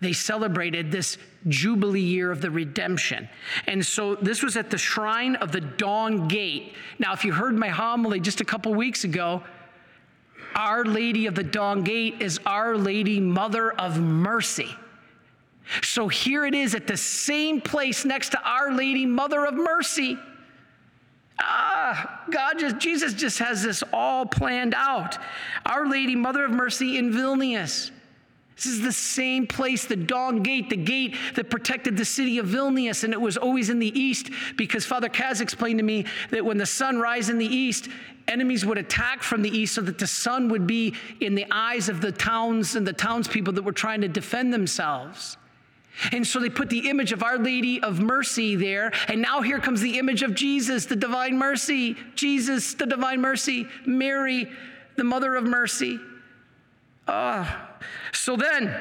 [0.00, 1.18] they celebrated this
[1.48, 3.28] Jubilee year of the redemption.
[3.66, 6.74] And so this was at the shrine of the Dawn Gate.
[6.98, 9.42] Now, if you heard my homily just a couple weeks ago,
[10.56, 14.74] our Lady of the Dawn Gate is Our Lady, Mother of Mercy.
[15.82, 20.18] So here it is at the same place next to Our Lady, Mother of Mercy.
[21.38, 25.18] Ah, God just, Jesus just has this all planned out.
[25.66, 27.90] Our Lady, Mother of Mercy in Vilnius.
[28.56, 32.46] This is the same place, the Dawn Gate, the gate that protected the city of
[32.46, 36.42] Vilnius, and it was always in the east because Father Kaz explained to me that
[36.42, 37.90] when the sun rises in the east,
[38.28, 41.90] enemies would attack from the east so that the sun would be in the eyes
[41.90, 45.36] of the towns and the townspeople that were trying to defend themselves.
[46.12, 48.92] And so they put the image of Our Lady of Mercy there.
[49.08, 51.96] And now here comes the image of Jesus, the divine mercy.
[52.14, 53.66] Jesus, the divine mercy.
[53.86, 54.46] Mary,
[54.96, 55.98] the mother of mercy.
[57.08, 57.65] Ah.
[58.12, 58.74] So then,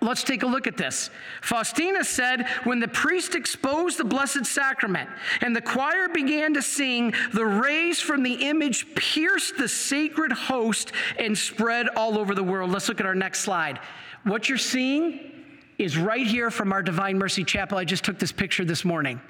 [0.00, 1.10] Let's take a look at this.
[1.42, 7.12] Faustina said, When the priest exposed the Blessed Sacrament and the choir began to sing,
[7.32, 12.70] the rays from the image pierced the sacred host and spread all over the world.
[12.70, 13.80] Let's look at our next slide.
[14.22, 15.32] What you're seeing
[15.78, 17.76] is right here from our Divine Mercy Chapel.
[17.76, 19.20] I just took this picture this morning.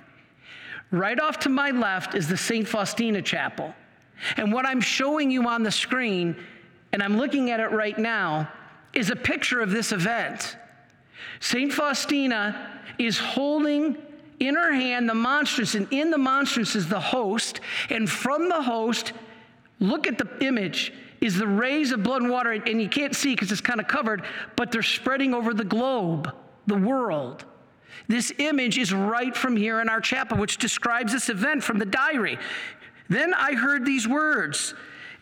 [0.91, 2.69] Right off to my left is the St.
[2.69, 3.75] Faustina Chapel.
[4.37, 6.37] And what I'm showing you on the screen
[6.93, 8.51] and I'm looking at it right now,
[8.93, 10.57] is a picture of this event.
[11.41, 11.73] St.
[11.73, 13.97] Faustina is holding
[14.41, 17.61] in her hand the monstrance, and in the monstrance is the host.
[17.91, 19.13] And from the host,
[19.81, 22.53] look at the image, is the rays of blood and water.
[22.53, 24.25] And you can't see because it's kind of covered,
[24.57, 26.33] but they're spreading over the globe,
[26.67, 27.45] the world.
[28.07, 31.87] This image is right from here in our chapel, which describes this event from the
[31.87, 32.39] diary.
[33.09, 34.75] Then I heard these words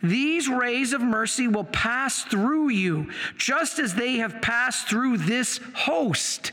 [0.03, 5.59] these rays of mercy will pass through you, just as they have passed through this
[5.75, 6.53] host.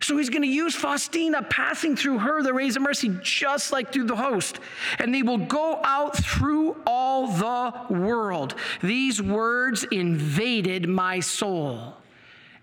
[0.00, 3.92] So he's going to use Faustina passing through her, the rays of mercy, just like
[3.92, 4.58] through the host.
[4.98, 8.56] And they will go out through all the world.
[8.82, 11.94] These words invaded my soul.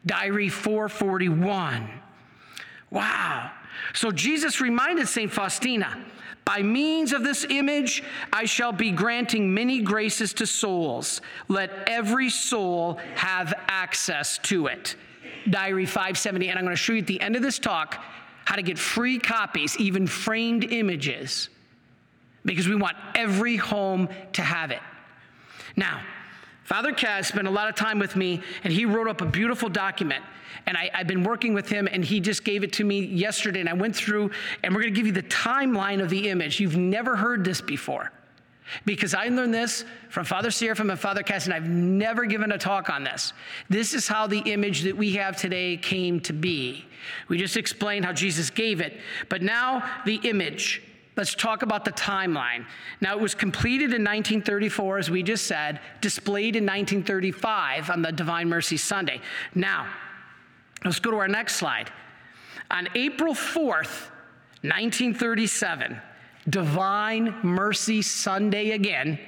[0.05, 1.89] Diary 441.
[2.91, 3.51] Wow.
[3.93, 5.31] So Jesus reminded St.
[5.31, 5.97] Faustina
[6.49, 11.21] by means of this image, I shall be granting many graces to souls.
[11.47, 14.95] Let every soul have access to it.
[15.47, 16.49] Diary 570.
[16.49, 18.03] And I'm going to show you at the end of this talk
[18.45, 21.49] how to get free copies, even framed images,
[22.43, 24.81] because we want every home to have it.
[25.75, 26.01] Now,
[26.69, 29.69] Father Kaz spent a lot of time with me, and he wrote up a beautiful
[29.69, 30.23] document
[30.67, 33.59] and I, have been working with him, and he just gave it to me yesterday.
[33.59, 34.29] And I went through,
[34.61, 36.59] and we're going to give you the timeline of the image.
[36.59, 38.11] You've never heard this before.
[38.85, 42.57] Because I learned this from Father Seraphim and Father Kaz, and I've never given a
[42.59, 43.33] talk on this.
[43.67, 46.85] This is how the image that we have today came to be.
[47.29, 50.83] We just explained how Jesus gave it, but now the image.
[51.15, 52.65] Let's talk about the timeline.
[53.01, 58.11] Now, it was completed in 1934, as we just said, displayed in 1935 on the
[58.11, 59.19] Divine Mercy Sunday.
[59.53, 59.87] Now,
[60.83, 61.91] Let's go to our next slide.
[62.71, 64.09] On April 4th,
[64.61, 65.99] 1937,
[66.49, 69.19] Divine Mercy Sunday again,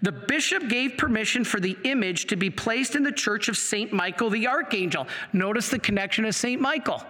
[0.00, 3.92] the bishop gave permission for the image to be placed in the church of St.
[3.92, 5.06] Michael the Archangel.
[5.32, 6.60] Notice the connection of St.
[6.60, 7.02] Michael.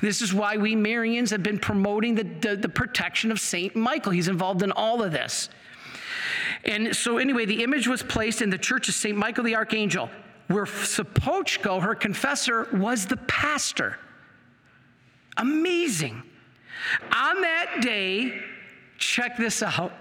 [0.00, 3.74] This is why we Marians have been promoting the, the, the protection of St.
[3.74, 4.12] Michael.
[4.12, 5.48] He's involved in all of this.
[6.64, 9.16] And so, anyway, the image was placed in the church of St.
[9.16, 10.10] Michael the Archangel
[10.48, 13.98] where Sopoćko, her confessor, was the pastor.
[15.36, 16.22] Amazing.
[17.14, 18.40] On that day,
[18.96, 19.92] check this out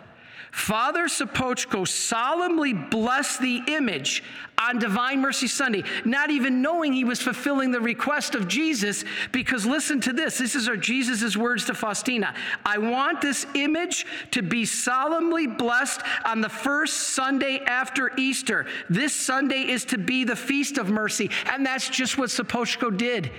[0.58, 4.24] Father Sopocko solemnly blessed the image
[4.58, 9.68] on Divine Mercy Sunday, not even knowing he was fulfilling the request of Jesus, because
[9.68, 10.40] listen to this.
[10.40, 12.34] This is Jesus' words to Faustina.
[12.66, 18.66] I want this image to be solemnly blessed on the first Sunday after Easter.
[18.90, 21.30] This Sunday is to be the feast of mercy.
[21.46, 23.30] And that's just what Sopocko did.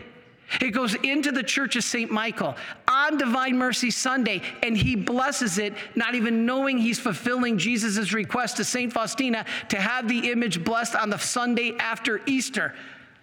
[0.60, 2.10] It goes into the Church of St.
[2.10, 2.56] Michael
[2.88, 8.56] on Divine Mercy Sunday, and he blesses it, not even knowing he's fulfilling Jesus' request
[8.56, 8.92] to St.
[8.92, 12.74] Faustina to have the image blessed on the Sunday after Easter.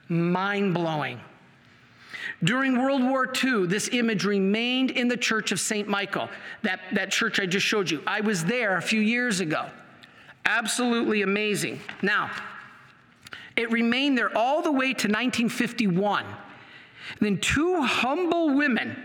[0.07, 1.19] Mind blowing.
[2.43, 5.87] During World War II, this image remained in the Church of St.
[5.87, 6.29] Michael,
[6.61, 8.03] that, that church I just showed you.
[8.05, 9.65] I was there a few years ago.
[10.45, 11.79] Absolutely amazing.
[12.03, 12.29] Now,
[13.55, 16.25] it remained there all the way to 1951
[17.19, 18.95] then two humble women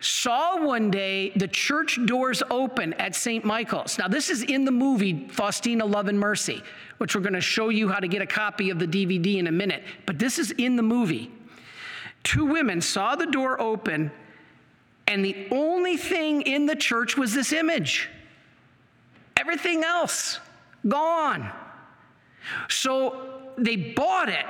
[0.00, 3.44] saw one day the church doors open at St.
[3.44, 3.98] Michael's.
[3.98, 6.62] Now, this is in the movie Faustina Love and Mercy,
[6.98, 9.46] which we're going to show you how to get a copy of the DVD in
[9.48, 9.82] a minute.
[10.06, 11.30] But this is in the movie.
[12.22, 14.10] Two women saw the door open,
[15.06, 18.08] and the only thing in the church was this image.
[19.36, 20.40] Everything else
[20.86, 21.50] gone.
[22.68, 24.46] So they bought it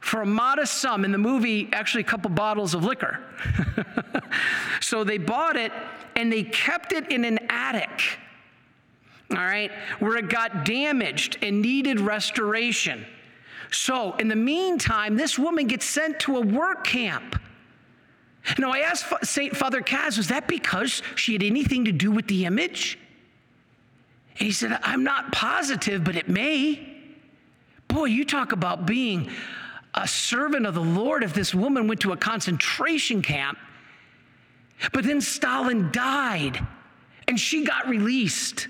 [0.00, 1.04] for a modest sum.
[1.04, 3.20] In the movie, actually, a couple bottles of liquor.
[4.80, 5.72] so they bought it
[6.16, 8.18] and they kept it in an attic,
[9.30, 13.06] all right, where it got damaged and needed restoration.
[13.70, 17.38] So, in the meantime, this woman gets sent to a work camp.
[18.58, 19.56] Now, I asked St.
[19.56, 22.98] Father Kaz, was that because she had anything to do with the image?
[24.38, 26.86] And he said, I'm not positive, but it may.
[27.86, 29.30] Boy, you talk about being
[29.94, 33.58] a servant of the Lord if this woman went to a concentration camp.
[34.92, 36.64] But then Stalin died
[37.28, 38.68] and she got released.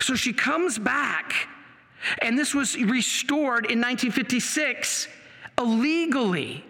[0.00, 1.48] So she comes back,
[2.20, 5.08] and this was restored in 1956
[5.58, 6.64] illegally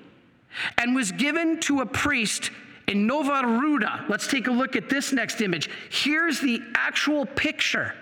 [0.79, 2.50] and was given to a priest
[2.87, 4.09] in Nova Ruda.
[4.09, 5.68] Let's take a look at this next image.
[5.90, 7.94] Here's the actual picture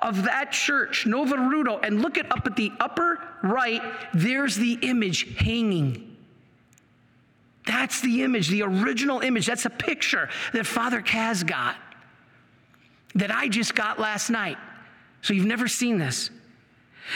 [0.00, 3.82] of that church, Nova Ruda, and look it up at the upper right,
[4.14, 6.16] there's the image hanging.
[7.66, 9.46] That's the image, the original image.
[9.46, 11.76] That's a picture that Father Kaz got,
[13.14, 14.58] that I just got last night.
[15.22, 16.30] So you've never seen this.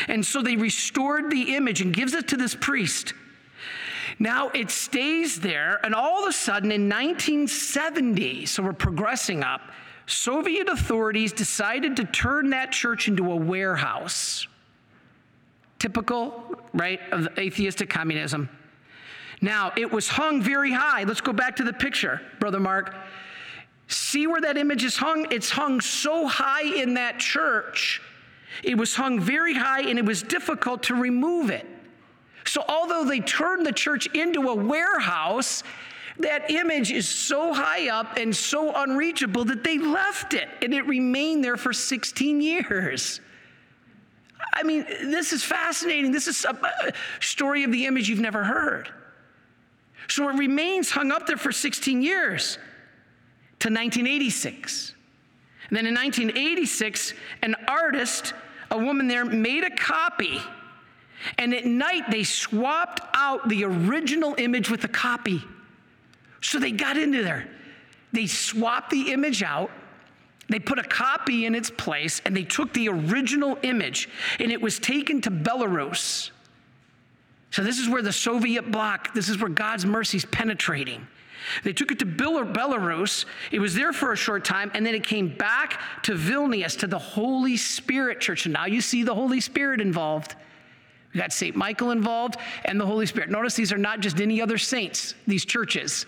[0.08, 3.14] And so they restored the image and gives it to this priest.
[4.18, 9.60] Now it stays there, and all of a sudden in 1970, so we're progressing up,
[10.06, 14.46] Soviet authorities decided to turn that church into a warehouse.
[15.78, 18.48] Typical, right, of atheistic communism.
[19.40, 21.04] Now, it was hung very high.
[21.04, 22.94] Let's go back to the picture, Brother Mark.
[23.88, 25.26] See where that image is hung?
[25.30, 28.00] It's hung so high in that church.
[28.62, 31.66] It was hung very high and it was difficult to remove it.
[32.46, 35.62] So, although they turned the church into a warehouse,
[36.18, 40.86] that image is so high up and so unreachable that they left it and it
[40.86, 43.20] remained there for 16 years.
[44.54, 46.12] I mean, this is fascinating.
[46.12, 48.90] This is a story of the image you've never heard.
[50.08, 52.54] So it remains hung up there for 16 years
[53.58, 54.94] to 1986.
[55.68, 58.32] And then in 1986, an artist,
[58.70, 60.40] a woman there, made a copy.
[61.38, 65.42] And at night, they swapped out the original image with the copy.
[66.40, 67.48] So they got into there.
[68.12, 69.70] They swapped the image out.
[70.48, 74.60] They put a copy in its place and they took the original image and it
[74.60, 76.30] was taken to Belarus.
[77.50, 81.06] So, this is where the Soviet bloc, this is where God's mercy is penetrating.
[81.62, 83.24] They took it to Belarus.
[83.50, 86.86] It was there for a short time, and then it came back to Vilnius, to
[86.86, 88.46] the Holy Spirit Church.
[88.46, 90.34] And now you see the Holy Spirit involved.
[91.14, 91.56] We got St.
[91.56, 93.30] Michael involved and the Holy Spirit.
[93.30, 96.04] Notice these are not just any other saints, these churches.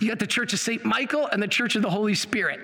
[0.00, 0.84] You got the Church of St.
[0.84, 2.60] Michael and the Church of the Holy Spirit.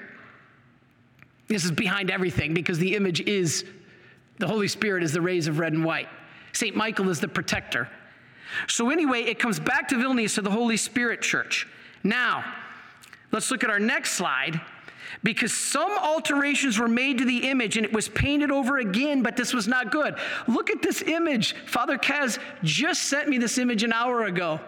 [1.49, 3.65] This is behind everything because the image is
[4.39, 6.09] the Holy Spirit is the rays of red and white.
[6.53, 6.75] St.
[6.75, 7.89] Michael is the protector.
[8.69, 11.67] So, anyway, it comes back to Vilnius to the Holy Spirit Church.
[12.03, 12.45] Now,
[13.33, 14.61] let's look at our next slide
[15.23, 19.37] because some alterations were made to the image and it was painted over again, but
[19.37, 20.17] this was not good.
[20.47, 21.55] Look at this image.
[21.67, 24.61] Father Kaz just sent me this image an hour ago.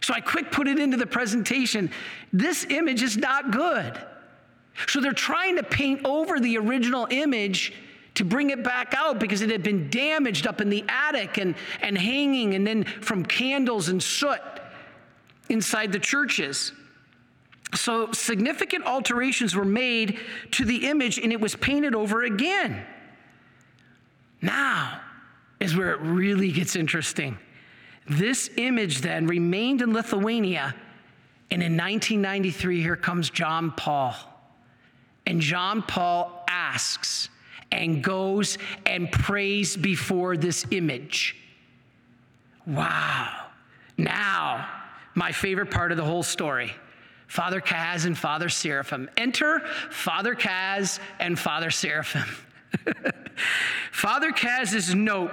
[0.00, 1.90] So I quick put it into the presentation.
[2.32, 3.98] This image is not good.
[4.86, 7.72] So they're trying to paint over the original image
[8.14, 11.54] to bring it back out because it had been damaged up in the attic and,
[11.80, 14.40] and hanging, and then from candles and soot
[15.48, 16.72] inside the churches.
[17.74, 20.18] So significant alterations were made
[20.52, 22.84] to the image and it was painted over again.
[24.40, 25.00] Now
[25.60, 27.38] is where it really gets interesting.
[28.08, 30.74] This image then remained in Lithuania,
[31.50, 34.14] and in 1993, here comes John Paul.
[35.26, 37.28] And John Paul asks
[37.70, 38.56] and goes
[38.86, 41.36] and prays before this image.
[42.66, 43.46] Wow.
[43.96, 44.68] Now,
[45.14, 46.72] my favorite part of the whole story.
[47.26, 49.10] Father Kaz and Father Seraphim.
[49.16, 52.24] Enter Father Kaz and Father Seraphim.
[53.92, 55.30] Father Kaz's note,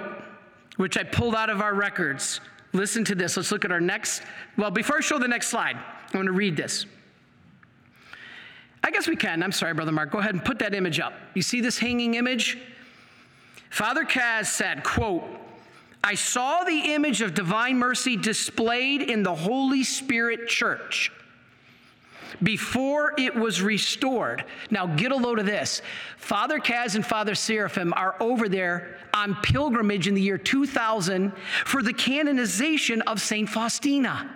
[0.76, 2.40] which I pulled out of our records.
[2.76, 3.36] Listen to this.
[3.36, 4.22] Let's look at our next.
[4.56, 6.86] Well, before I show the next slide, I want to read this.
[8.84, 9.42] I guess we can.
[9.42, 10.12] I'm sorry, Brother Mark.
[10.12, 11.14] Go ahead and put that image up.
[11.34, 12.58] You see this hanging image?
[13.70, 15.24] Father Kaz said, quote,
[16.04, 21.10] I saw the image of divine mercy displayed in the Holy Spirit church
[22.42, 24.44] before it was restored.
[24.70, 25.82] Now, get a load of this.
[26.16, 31.32] Father Kaz and Father Seraphim are over there on pilgrimage in the year 2000
[31.64, 33.48] for the canonization of St.
[33.48, 34.30] Faustina.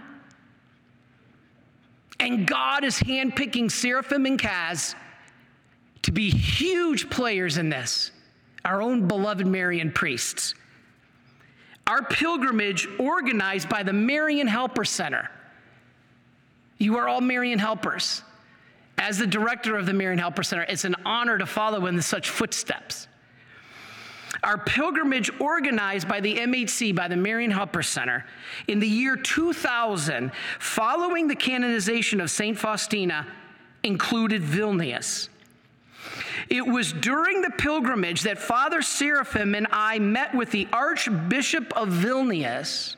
[2.18, 4.94] And God is handpicking Seraphim and Kaz
[6.02, 8.10] to be huge players in this,
[8.64, 10.54] our own beloved Marian priests.
[11.86, 15.30] Our pilgrimage, organized by the Marian Helper Center.
[16.80, 18.22] You are all Marian helpers.
[18.96, 22.30] As the director of the Marian Helper Center, it's an honor to follow in such
[22.30, 23.06] footsteps.
[24.42, 28.24] Our pilgrimage, organized by the MHC, by the Marian Helper Center,
[28.66, 32.58] in the year 2000, following the canonization of St.
[32.58, 33.26] Faustina,
[33.82, 35.28] included Vilnius.
[36.48, 41.88] It was during the pilgrimage that Father Seraphim and I met with the Archbishop of
[41.88, 42.96] Vilnius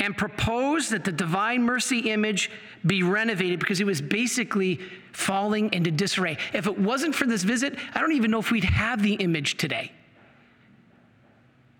[0.00, 2.50] and proposed that the Divine Mercy image
[2.84, 4.80] be renovated because it was basically
[5.12, 6.36] falling into disarray.
[6.52, 9.56] If it wasn't for this visit, I don't even know if we'd have the image
[9.56, 9.92] today.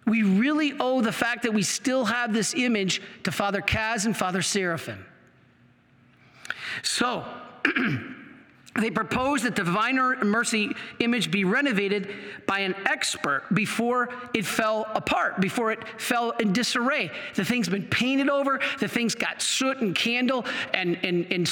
[0.06, 4.16] We really owe the fact that we still have this image to Father Kaz and
[4.16, 5.04] Father Seraphim.
[6.82, 7.24] So,
[8.80, 12.10] they proposed that the Divine Mercy image be renovated
[12.44, 17.10] by an expert before it fell apart, before it fell in disarray.
[17.36, 21.46] The thing's been painted over, the thing's got soot and candle and, and, and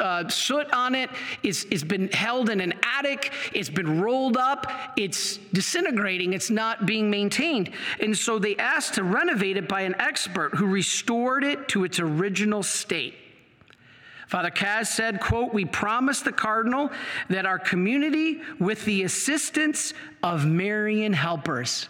[0.00, 1.08] uh, soot on it.
[1.44, 6.84] It's, it's been held in an attic, it's been rolled up, it's disintegrating, it's not
[6.84, 7.70] being maintained.
[8.00, 12.00] And so they asked to renovate it by an expert who restored it to its
[12.00, 13.14] original state.
[14.26, 16.90] Father Kaz said, quote, we promise the cardinal
[17.28, 21.88] that our community, with the assistance of Marian helpers,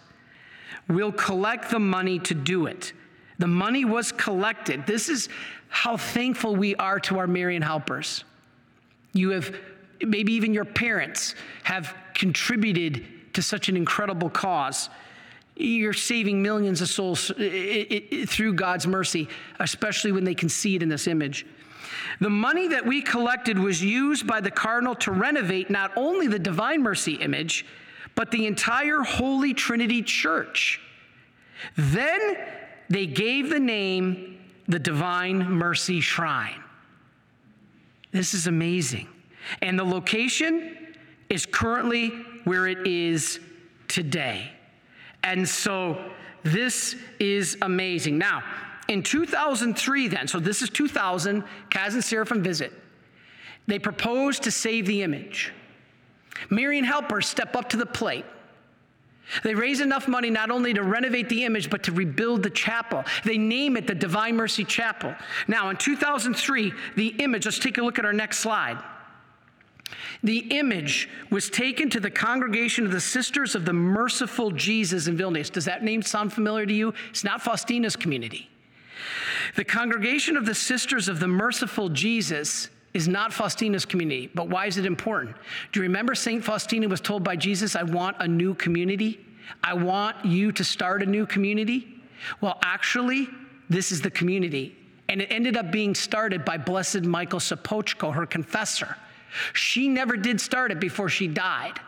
[0.87, 2.93] will collect the money to do it.
[3.39, 4.85] The money was collected.
[4.85, 5.29] This is
[5.69, 8.23] how thankful we are to our Marian helpers.
[9.13, 9.55] You have,
[10.01, 14.89] maybe even your parents have contributed to such an incredible cause.
[15.55, 19.27] You're saving millions of souls eh, eh, eh, through God's mercy,
[19.59, 21.45] especially when they can see it in this image.
[22.19, 26.39] The money that we collected was used by the cardinal to renovate not only the
[26.39, 27.65] Divine Mercy image,
[28.15, 30.81] but the entire Holy Trinity Church.
[31.75, 32.37] Then
[32.89, 36.63] they gave the name the Divine Mercy Shrine.
[38.11, 39.07] This is amazing.
[39.61, 40.77] And the location
[41.29, 42.09] is currently
[42.43, 43.39] where it is
[43.87, 44.51] today.
[45.23, 46.01] And so
[46.43, 48.17] this is amazing.
[48.17, 48.43] Now,
[48.87, 52.71] in 2003, then, so this is 2000, Kaz and Seraphim visit.
[53.67, 55.51] They propose to save the image.
[56.49, 58.25] Marian helpers step up to the plate.
[59.43, 63.03] They raise enough money not only to renovate the image, but to rebuild the chapel.
[63.25, 65.13] They name it the Divine Mercy Chapel.
[65.49, 68.81] Now, in 2003, the image, let's take a look at our next slide.
[70.23, 75.17] The image was taken to the congregation of the Sisters of the Merciful Jesus in
[75.17, 75.51] Vilnius.
[75.51, 76.93] Does that name sound familiar to you?
[77.09, 78.49] It's not Faustina's community.
[79.55, 84.65] The congregation of the Sisters of the Merciful Jesus is not Faustina's community, but why
[84.65, 85.35] is it important?
[85.71, 86.43] Do you remember St.
[86.43, 89.19] Faustina was told by Jesus, I want a new community?
[89.63, 92.01] I want you to start a new community?
[92.41, 93.27] Well, actually,
[93.69, 94.75] this is the community.
[95.09, 98.97] And it ended up being started by Blessed Michael Sopoćko, her confessor.
[99.53, 101.79] She never did start it before she died.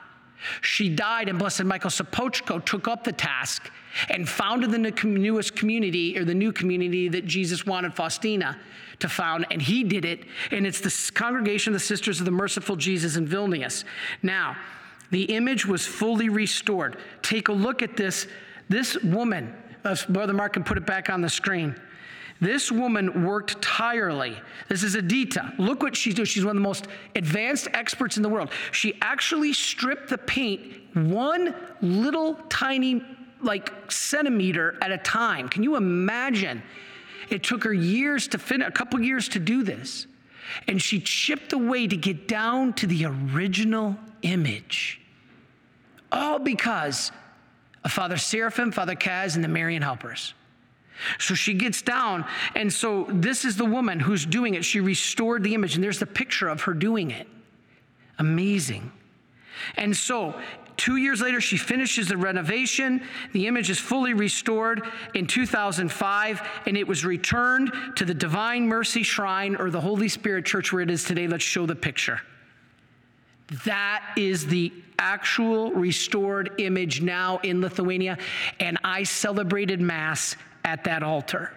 [0.61, 3.71] She died, and Blessed Michael Sopoćko took up the task
[4.09, 8.57] and founded the newest community, or the new community that Jesus wanted Faustina
[8.99, 10.25] to found, and he did it.
[10.51, 13.83] And it's the Congregation of the Sisters of the Merciful Jesus in Vilnius.
[14.21, 14.57] Now,
[15.11, 16.97] the image was fully restored.
[17.21, 18.27] Take a look at this.
[18.67, 21.75] This woman, uh, Brother Mark can put it back on the screen.
[22.41, 24.39] This woman worked tirelessly.
[24.69, 25.57] This is Edita.
[25.59, 26.25] Look what she's doing.
[26.25, 28.51] She's one of the most advanced experts in the world.
[28.71, 30.61] She actually stripped the paint
[30.93, 33.03] one little tiny,
[33.41, 35.49] like centimeter at a time.
[35.49, 36.61] Can you imagine?
[37.29, 40.07] It took her years to finish, a couple years to do this.
[40.67, 44.99] And she chipped away to get down to the original image.
[46.11, 47.11] All because
[47.83, 50.33] of Father Seraphim, Father Kaz, and the Marian helpers.
[51.17, 52.25] So she gets down,
[52.55, 54.65] and so this is the woman who's doing it.
[54.65, 57.27] She restored the image, and there's the picture of her doing it.
[58.17, 58.91] Amazing.
[59.77, 60.39] And so,
[60.79, 63.03] two years later, she finishes the renovation.
[63.33, 64.81] The image is fully restored
[65.13, 70.45] in 2005, and it was returned to the Divine Mercy Shrine or the Holy Spirit
[70.45, 71.27] Church where it is today.
[71.27, 72.21] Let's show the picture.
[73.65, 78.17] That is the actual restored image now in Lithuania,
[78.59, 81.51] and I celebrated Mass at that altar.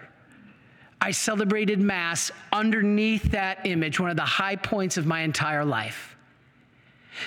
[0.99, 6.15] I celebrated Mass underneath that image, one of the high points of my entire life.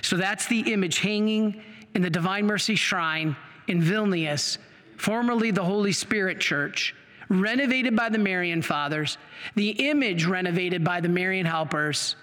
[0.02, 1.62] So that's the image hanging
[1.96, 3.34] in the Divine Mercy Shrine
[3.68, 4.58] in Vilnius,
[4.98, 6.94] formerly the Holy Spirit Church,
[7.30, 9.16] renovated by the Marian Fathers,
[9.54, 12.14] the image renovated by the Marian Helpers.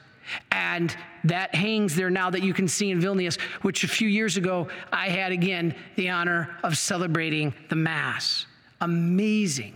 [0.51, 4.37] And that hangs there now that you can see in Vilnius, which a few years
[4.37, 8.45] ago I had again the honor of celebrating the Mass.
[8.79, 9.73] Amazing.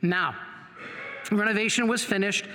[0.00, 0.34] Now,
[1.30, 2.46] renovation was finished,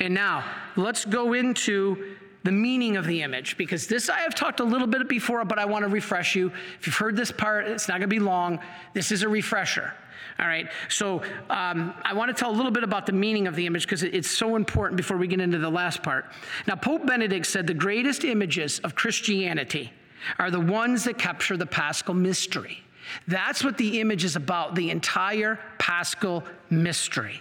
[0.00, 4.60] and now let's go into the meaning of the image because this I have talked
[4.60, 6.52] a little bit before, but I want to refresh you.
[6.78, 8.58] If you've heard this part, it's not going to be long.
[8.94, 9.92] This is a refresher.
[10.38, 13.54] All right, so um, I want to tell a little bit about the meaning of
[13.54, 16.26] the image because it's so important before we get into the last part.
[16.66, 19.92] Now, Pope Benedict said the greatest images of Christianity
[20.38, 22.82] are the ones that capture the paschal mystery.
[23.28, 27.40] That's what the image is about, the entire paschal mystery.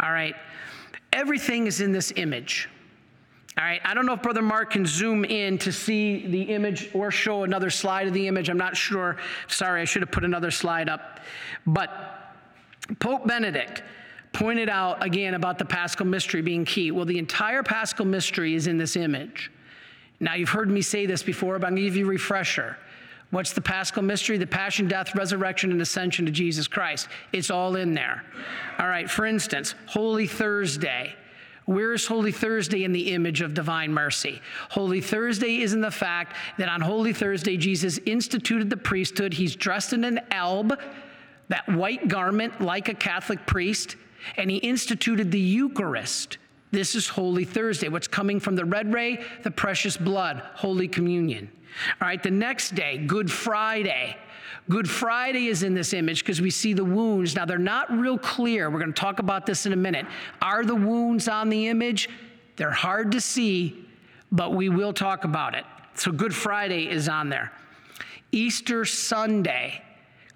[0.00, 0.36] All right.
[1.12, 2.68] Everything is in this image.
[3.58, 3.80] All right.
[3.84, 7.42] I don't know if Brother Mark can zoom in to see the image or show
[7.42, 8.48] another slide of the image.
[8.48, 9.16] I'm not sure.
[9.48, 11.18] Sorry, I should have put another slide up.
[11.66, 11.90] But
[13.00, 13.82] Pope Benedict
[14.32, 16.92] pointed out again about the paschal mystery being key.
[16.92, 19.50] Well, the entire paschal mystery is in this image.
[20.20, 22.76] Now, you've heard me say this before, but I'm going to give you a refresher.
[23.30, 24.38] What's the paschal mystery?
[24.38, 27.08] The passion, death, resurrection, and ascension to Jesus Christ.
[27.32, 28.24] It's all in there.
[28.78, 31.14] All right, for instance, Holy Thursday.
[31.68, 34.40] Where is Holy Thursday in the image of divine mercy?
[34.70, 39.34] Holy Thursday is in the fact that on Holy Thursday, Jesus instituted the priesthood.
[39.34, 40.80] He's dressed in an alb,
[41.48, 43.96] that white garment like a Catholic priest,
[44.38, 46.38] and he instituted the Eucharist.
[46.70, 51.50] This is Holy Thursday, what's coming from the red ray, the precious blood, Holy Communion.
[52.00, 54.16] All right, the next day, Good Friday.
[54.70, 57.34] Good Friday is in this image because we see the wounds.
[57.34, 58.70] Now, they're not real clear.
[58.70, 60.06] We're going to talk about this in a minute.
[60.42, 62.10] Are the wounds on the image?
[62.56, 63.86] They're hard to see,
[64.30, 65.64] but we will talk about it.
[65.94, 67.50] So, Good Friday is on there.
[68.30, 69.82] Easter Sunday,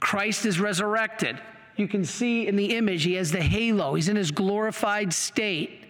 [0.01, 1.39] Christ is resurrected.
[1.77, 5.83] You can see in the image, he has the halo, he's in his glorified state.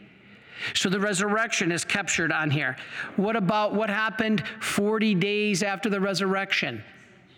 [0.74, 2.76] So the resurrection is captured on here.
[3.16, 6.84] What about what happened 40 days after the resurrection?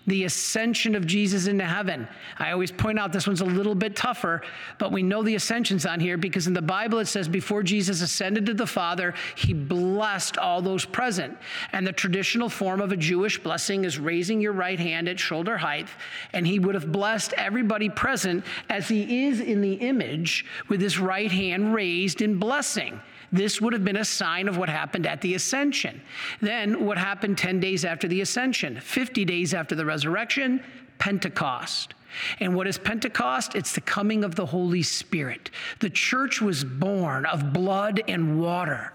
[0.07, 2.07] The ascension of Jesus into heaven.
[2.39, 4.43] I always point out this one's a little bit tougher,
[4.79, 8.03] but we know the ascension's on here because in the Bible it says before Jesus
[8.03, 11.39] ascended to the Father, he blessed all those present.
[11.73, 15.57] And the traditional form of a Jewish blessing is raising your right hand at shoulder
[15.57, 15.89] height,
[16.33, 20.99] and he would have blessed everybody present as he is in the image with his
[20.99, 23.01] right hand raised in blessing.
[23.35, 26.01] This would have been a sign of what happened at the ascension.
[26.41, 28.79] Then, what happened 10 days after the ascension?
[28.79, 30.63] 50 days after the resurrection?
[30.99, 31.95] Pentecost.
[32.39, 33.57] And what is Pentecost?
[33.57, 35.51] It's the coming of the Holy Spirit.
[35.81, 38.93] The church was born of blood and water.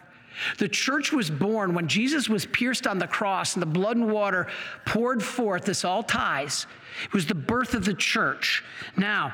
[0.57, 4.09] The church was born when Jesus was pierced on the cross and the blood and
[4.09, 4.47] water
[4.85, 5.65] poured forth.
[5.65, 6.65] This all ties.
[7.03, 8.63] It was the birth of the church.
[8.95, 9.33] Now,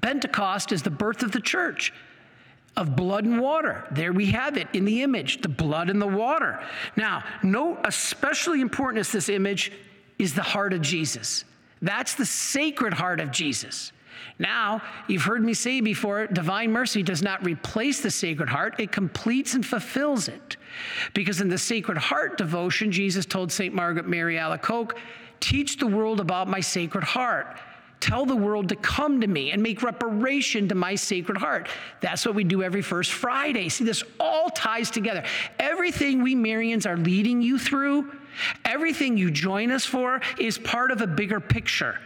[0.00, 1.92] Pentecost is the birth of the church
[2.76, 3.84] of blood and water.
[3.90, 6.60] There we have it in the image, the blood and the water.
[6.96, 9.72] Now, note, especially important is this image
[10.18, 11.44] is the heart of Jesus.
[11.82, 13.92] That's the sacred heart of Jesus.
[14.38, 18.92] Now, you've heard me say before, divine mercy does not replace the sacred heart, it
[18.92, 20.56] completes and fulfills it.
[21.14, 23.74] Because in the sacred heart devotion, Jesus told St.
[23.74, 24.96] Margaret Mary Alacoque,
[25.40, 27.58] teach the world about my sacred heart.
[28.00, 31.68] Tell the world to come to me and make reparation to my sacred heart.
[32.00, 33.68] That's what we do every first Friday.
[33.68, 35.24] See, this all ties together.
[35.58, 38.12] Everything we Marians are leading you through,
[38.64, 41.98] everything you join us for, is part of a bigger picture.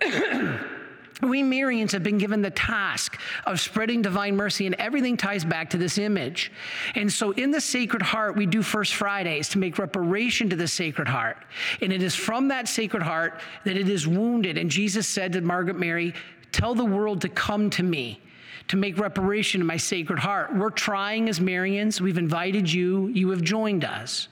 [1.22, 5.70] we Marians have been given the task of spreading divine mercy, and everything ties back
[5.70, 6.52] to this image.
[6.94, 10.68] And so, in the Sacred Heart, we do First Fridays to make reparation to the
[10.68, 11.38] Sacred Heart.
[11.80, 14.58] And it is from that Sacred Heart that it is wounded.
[14.58, 16.14] And Jesus said to Margaret Mary,
[16.50, 18.20] Tell the world to come to me
[18.68, 20.54] to make reparation to my Sacred Heart.
[20.54, 22.00] We're trying as Marians.
[22.00, 24.28] We've invited you, you have joined us.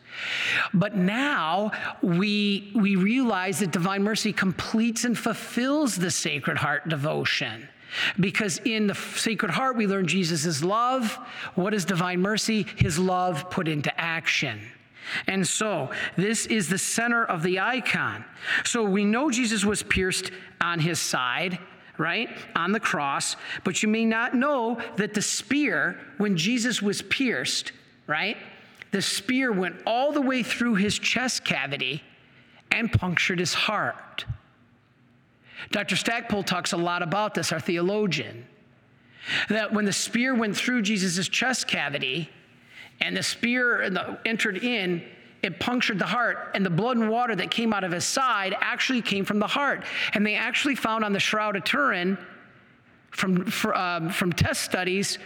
[0.74, 7.68] But now we, we realize that divine mercy completes and fulfills the Sacred Heart devotion.
[8.18, 11.18] Because in the Sacred Heart, we learn Jesus' love.
[11.54, 12.66] What is divine mercy?
[12.76, 14.60] His love put into action.
[15.26, 18.24] And so, this is the center of the icon.
[18.64, 20.30] So, we know Jesus was pierced
[20.60, 21.58] on his side,
[21.98, 22.28] right?
[22.54, 23.34] On the cross.
[23.64, 27.72] But you may not know that the spear, when Jesus was pierced,
[28.06, 28.36] right?
[28.90, 32.02] The spear went all the way through his chest cavity
[32.70, 34.24] and punctured his heart.
[35.70, 35.96] Dr.
[35.96, 38.46] Stackpole talks a lot about this, our theologian,
[39.48, 42.30] that when the spear went through Jesus' chest cavity
[43.00, 43.82] and the spear
[44.24, 45.02] entered in,
[45.42, 48.54] it punctured the heart, and the blood and water that came out of his side
[48.60, 49.84] actually came from the heart.
[50.12, 52.18] And they actually found on the Shroud of Turin
[53.10, 55.18] from, um, from test studies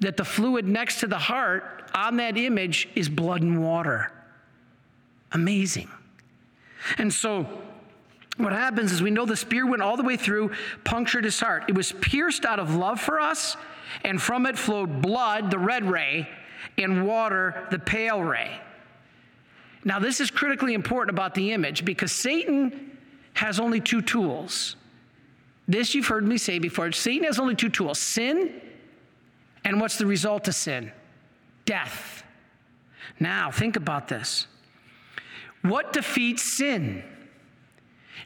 [0.00, 4.12] that the fluid next to the heart on that image is blood and water.
[5.32, 5.88] Amazing.
[6.98, 7.46] And so,
[8.36, 10.52] what happens is we know the spear went all the way through,
[10.84, 11.64] punctured his heart.
[11.68, 13.56] It was pierced out of love for us,
[14.04, 16.28] and from it flowed blood, the red ray,
[16.78, 18.58] and water, the pale ray.
[19.84, 22.96] Now, this is critically important about the image because Satan
[23.34, 24.76] has only two tools.
[25.68, 26.92] This you've heard me say before.
[26.92, 28.60] Satan has only two tools sin
[29.64, 30.92] and what's the result of sin?
[31.64, 32.24] Death.
[33.20, 34.46] Now, think about this.
[35.62, 37.04] What defeats sin?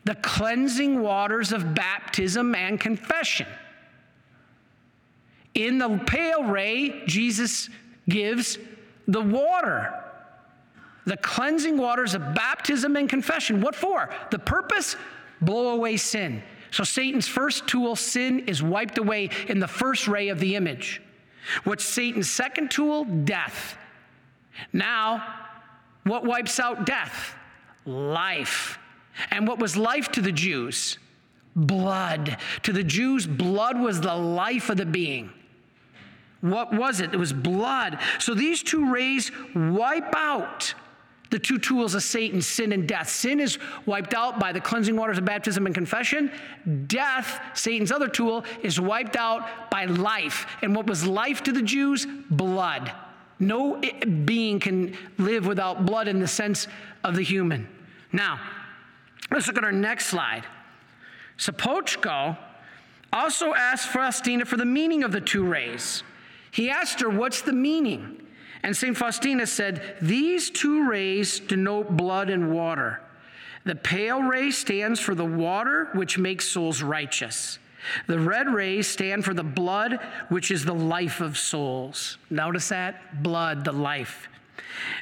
[0.05, 3.47] The cleansing waters of baptism and confession.
[5.55, 7.69] In the pale ray, Jesus
[8.09, 8.59] gives
[9.09, 9.93] the water,
[11.07, 13.61] the cleansing waters of baptism and confession.
[13.61, 14.11] What for?
[14.31, 14.97] The purpose?
[15.41, 16.43] Blow away sin.
[16.71, 21.01] So Satan's first tool, sin, is wiped away in the first ray of the image.
[21.65, 23.05] What's Satan's second tool?
[23.05, 23.77] Death.
[24.73, 25.23] Now,
[26.05, 27.35] what wipes out death?
[27.85, 28.79] Life.
[29.31, 30.99] And what was life to the Jews?
[31.55, 32.37] Blood.
[32.65, 35.33] To the Jews, blood was the life of the being.
[36.41, 37.15] What was it?
[37.15, 37.99] It was blood.
[38.19, 40.75] So these two rays wipe out
[41.31, 43.09] the two tools of Satan, sin and death.
[43.09, 46.31] Sin is wiped out by the cleansing waters of baptism and confession.
[46.87, 50.47] Death, Satan's other tool, is wiped out by life.
[50.63, 52.07] And what was life to the Jews?
[52.31, 52.93] Blood.
[53.39, 53.81] No
[54.25, 56.69] being can live without blood in the sense
[57.05, 57.69] of the human.
[58.13, 58.41] Now,
[59.31, 60.45] let's look at our next slide.
[61.39, 62.39] Sopoćko
[63.13, 66.03] also asked Faustina for the meaning of the two rays.
[66.51, 68.26] He asked her, What's the meaning?
[68.67, 68.97] And St.
[68.97, 73.01] Faustina said, These two rays denote blood and water.
[73.65, 77.61] The pale ray stands for the water which makes souls righteous.
[78.09, 80.01] The red rays stand for the blood,
[80.31, 82.19] which is the life of souls.
[82.29, 83.23] Notice that?
[83.23, 84.29] Blood, the life.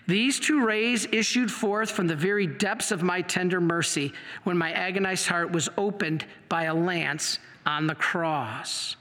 [0.07, 4.13] These two rays issued forth from the very depths of my tender mercy
[4.43, 8.97] when my agonized heart was opened by a lance on the cross.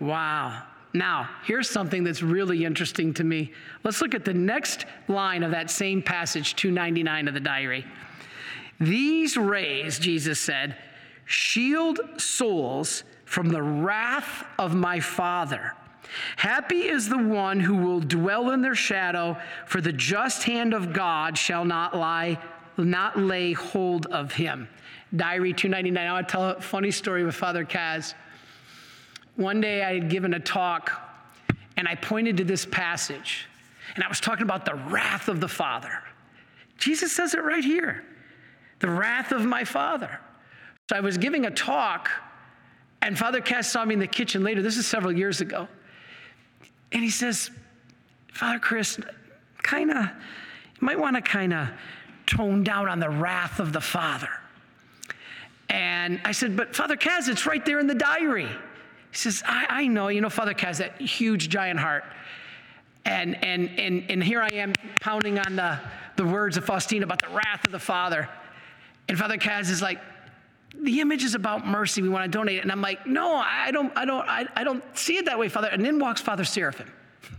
[0.00, 0.62] Wow.
[0.92, 3.52] Now, here's something that's really interesting to me.
[3.84, 7.84] Let's look at the next line of that same passage, 299 of the diary.
[8.80, 10.76] These rays, Jesus said,
[11.24, 15.74] shield souls from the wrath of my Father.
[16.36, 20.92] Happy is the one who will dwell in their shadow, for the just hand of
[20.92, 22.38] God shall not lie,
[22.76, 24.68] not lay hold of him.
[25.14, 26.06] Diary 299.
[26.06, 28.14] I want to tell a funny story with Father Kaz.
[29.36, 30.90] One day I had given a talk
[31.76, 33.46] and I pointed to this passage
[33.94, 36.02] and I was talking about the wrath of the Father.
[36.78, 38.02] Jesus says it right here
[38.78, 40.20] the wrath of my Father.
[40.90, 42.10] So I was giving a talk
[43.00, 44.62] and Father Kaz saw me in the kitchen later.
[44.62, 45.68] This is several years ago.
[46.92, 47.50] And he says,
[48.32, 48.98] Father Chris,
[49.62, 51.68] kind of, you might want to kind of
[52.26, 54.28] tone down on the wrath of the Father.
[55.68, 58.48] And I said, But Father Kaz, it's right there in the diary.
[59.16, 62.04] He says, I, I know, you know, Father has that huge, giant heart.
[63.06, 65.80] And, and, and, and here I am pounding on the,
[66.16, 68.28] the words of Faustina about the wrath of the Father.
[69.08, 70.02] And Father Kaz is like,
[70.78, 72.02] the image is about mercy.
[72.02, 72.60] We want to donate it.
[72.60, 75.48] And I'm like, no, I don't, I don't, I, I don't see it that way,
[75.48, 75.68] Father.
[75.68, 76.92] And then walks Father Seraphim.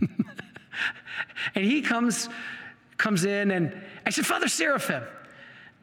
[1.54, 2.28] and he comes,
[2.96, 3.72] comes in and
[4.04, 5.04] I said, Father Seraphim,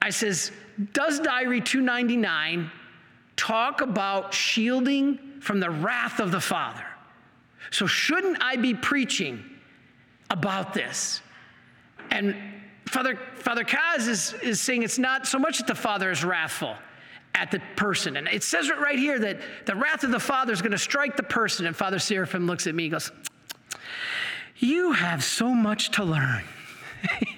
[0.01, 0.51] I says,
[0.91, 2.69] does diary 299
[3.37, 6.85] talk about shielding from the wrath of the Father.
[7.69, 9.43] So, shouldn't I be preaching
[10.31, 11.21] about this?
[12.09, 12.35] And
[12.87, 16.75] Father, Father Kaz is, is saying it's not so much that the Father is wrathful
[17.35, 18.17] at the person.
[18.17, 20.79] And it says it right here that the wrath of the Father is going to
[20.79, 21.67] strike the person.
[21.67, 23.11] And Father Seraphim looks at me and goes,
[24.57, 26.43] You have so much to learn.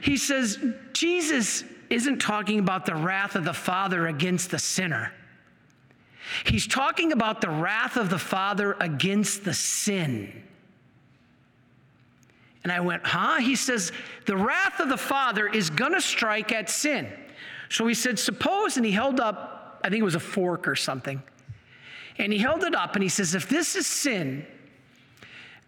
[0.00, 0.58] he says,
[0.92, 5.12] Jesus isn't talking about the wrath of the Father against the sinner.
[6.44, 10.44] He's talking about the wrath of the Father against the sin.
[12.62, 13.38] And I went, huh?
[13.38, 13.90] He says,
[14.26, 17.10] the wrath of the Father is going to strike at sin.
[17.70, 20.76] So he said, suppose, and he held up, I think it was a fork or
[20.76, 21.22] something.
[22.18, 24.44] And he held it up and he says, if this is sin,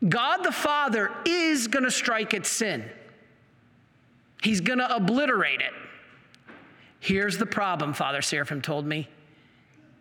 [0.07, 2.85] God the Father is going to strike at sin.
[4.43, 5.73] He's going to obliterate it.
[7.01, 9.09] Here's the problem, Father Seraphim told me.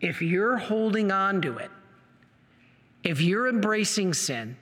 [0.02, 1.72] If you're holding on to it,
[3.04, 4.58] if you're embracing sin,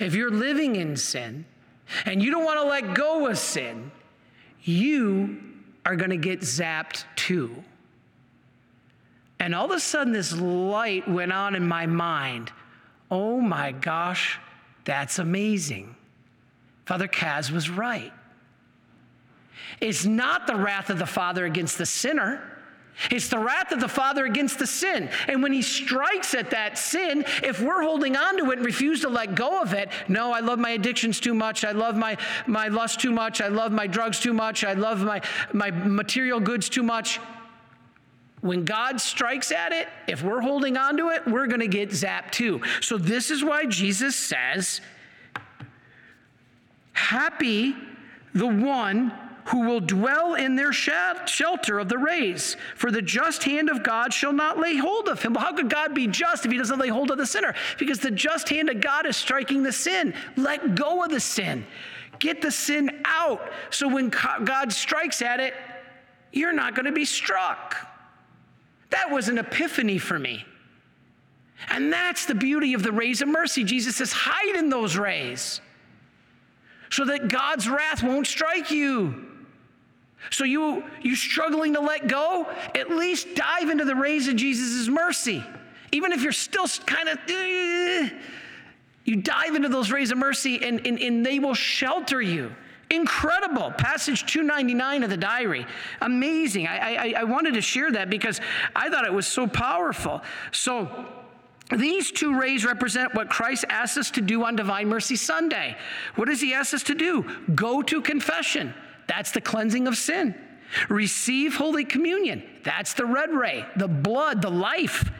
[0.00, 1.44] if you're living in sin
[2.06, 3.90] and you don't want to let go of sin,
[4.62, 5.38] you
[5.84, 7.62] are going to get zapped too.
[9.38, 12.50] And all of a sudden, this light went on in my mind.
[13.10, 14.38] Oh my gosh,
[14.84, 15.94] that's amazing.
[16.86, 18.12] Father Kaz was right.
[19.80, 22.53] It's not the wrath of the Father against the sinner.
[23.10, 25.10] It's the wrath of the Father against the sin.
[25.28, 29.00] And when He strikes at that sin, if we're holding on to it and refuse
[29.00, 31.64] to let go of it, no, I love my addictions too much.
[31.64, 32.16] I love my,
[32.46, 33.40] my lust too much.
[33.40, 34.64] I love my drugs too much.
[34.64, 35.20] I love my,
[35.52, 37.20] my material goods too much.
[38.40, 41.90] When God strikes at it, if we're holding on to it, we're going to get
[41.90, 42.60] zapped too.
[42.82, 44.82] So, this is why Jesus says,
[46.92, 47.74] Happy
[48.34, 49.12] the one
[49.46, 52.56] who will dwell in their shelter of the rays.
[52.76, 55.34] For the just hand of God shall not lay hold of him.
[55.34, 57.54] Well, how could God be just if he doesn't lay hold of the sinner?
[57.78, 60.14] Because the just hand of God is striking the sin.
[60.36, 61.66] Let go of the sin.
[62.18, 63.50] Get the sin out.
[63.70, 64.08] So when
[64.44, 65.54] God strikes at it,
[66.32, 67.76] you're not going to be struck.
[68.90, 70.44] That was an epiphany for me.
[71.68, 73.64] And that's the beauty of the rays of mercy.
[73.64, 75.60] Jesus says, hide in those rays
[76.90, 79.23] so that God's wrath won't strike you.
[80.30, 84.88] So you you struggling to let go, at least dive into the rays of Jesus'
[84.88, 85.44] mercy.
[85.92, 87.18] Even if you're still kind of
[89.04, 92.50] you dive into those rays of mercy and, and, and they will shelter you.
[92.90, 93.70] Incredible.
[93.72, 95.66] Passage 299 of the diary.
[96.00, 96.66] Amazing.
[96.66, 98.40] I, I, I wanted to share that because
[98.74, 100.22] I thought it was so powerful.
[100.52, 101.06] So,
[101.74, 105.76] these two rays represent what Christ asks us to do on Divine Mercy Sunday.
[106.14, 107.24] What does he ask us to do?
[107.54, 108.74] Go to confession.
[109.06, 110.34] That's the cleansing of sin.
[110.88, 112.42] Receive Holy Communion.
[112.62, 115.10] That's the red ray, the blood, the life.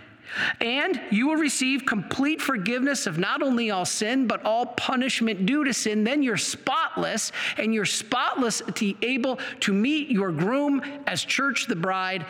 [0.61, 5.65] And you will receive complete forgiveness of not only all sin, but all punishment due
[5.65, 6.03] to sin.
[6.03, 11.77] Then you're spotless, and you're spotless to able to meet your groom as church, the
[11.77, 12.27] bride,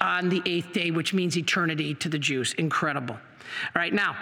[0.00, 2.52] on the eighth day, which means eternity to the Jews.
[2.54, 3.14] Incredible.
[3.14, 4.16] All right, now,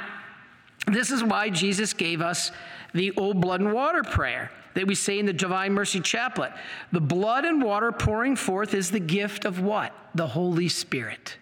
[0.87, 2.53] this is why Jesus gave us
[2.95, 6.53] the old blood and water prayer that we say in the Divine Mercy Chaplet.
[6.93, 9.93] The blood and water pouring forth is the gift of what?
[10.15, 11.37] The Holy Spirit.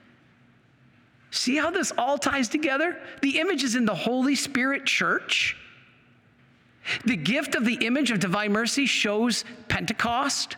[1.31, 2.99] See how this all ties together?
[3.21, 5.57] The image is in the Holy Spirit church.
[7.05, 10.57] The gift of the image of divine mercy shows Pentecost,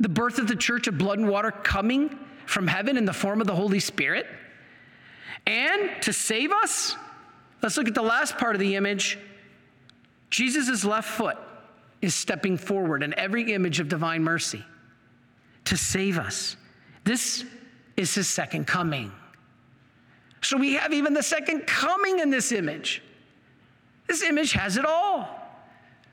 [0.00, 3.40] the birth of the church of blood and water coming from heaven in the form
[3.40, 4.26] of the Holy Spirit.
[5.46, 6.96] And to save us,
[7.62, 9.16] let's look at the last part of the image
[10.30, 11.38] Jesus' left foot
[12.00, 14.64] is stepping forward in every image of divine mercy
[15.64, 16.56] to save us.
[17.04, 17.44] This
[17.96, 19.12] is his second coming.
[20.40, 23.02] So we have even the second coming in this image.
[24.06, 25.28] This image has it all.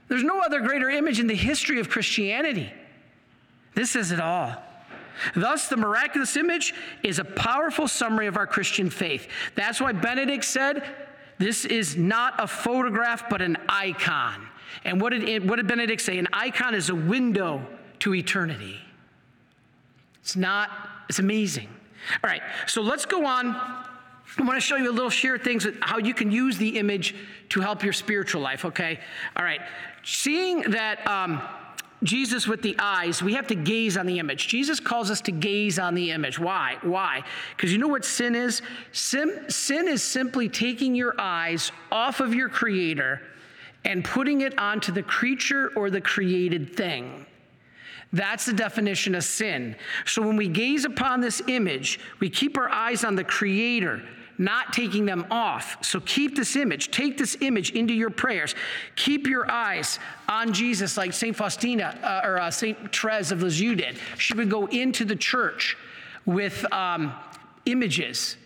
[0.08, 2.72] There's no other greater image in the history of Christianity.
[3.74, 4.62] This is it all.
[5.36, 6.74] Thus, the miraculous image
[7.04, 9.28] is a powerful summary of our Christian faith.
[9.56, 10.84] That's why Benedict said,
[11.38, 14.48] This is not a photograph, but an icon.
[14.86, 16.18] And what did, what did Benedict say?
[16.20, 17.66] An icon is a window
[18.00, 18.80] to eternity.
[20.22, 20.70] It's not,
[21.10, 21.68] it's amazing.
[22.24, 23.48] All right, so let's go on.
[23.48, 27.16] I want to show you a little share things how you can use the image
[27.50, 29.00] to help your spiritual life, okay?
[29.36, 29.62] All right,
[30.04, 31.42] seeing that um,
[32.04, 34.48] Jesus with the eyes, we have to gaze on the image.
[34.48, 36.38] Jesus calls us to gaze on the image.
[36.38, 36.78] Why?
[36.82, 37.24] Why?
[37.56, 38.62] Because you know what sin is?
[38.92, 43.22] Sin, sin is simply taking your eyes off of your Creator
[43.86, 47.26] and putting it onto the creature or the created thing.
[48.12, 49.76] That's the definition of sin.
[50.06, 54.04] So when we gaze upon this image, we keep our eyes on the Creator,
[54.38, 55.84] not taking them off.
[55.84, 58.56] So keep this image, take this image into your prayers.
[58.96, 61.36] Keep your eyes on Jesus, like St.
[61.36, 62.96] Faustina uh, or uh, St.
[62.96, 63.98] Therese of Lisieux did.
[64.18, 65.78] She would go into the church
[66.26, 67.14] with um,
[67.66, 68.38] images.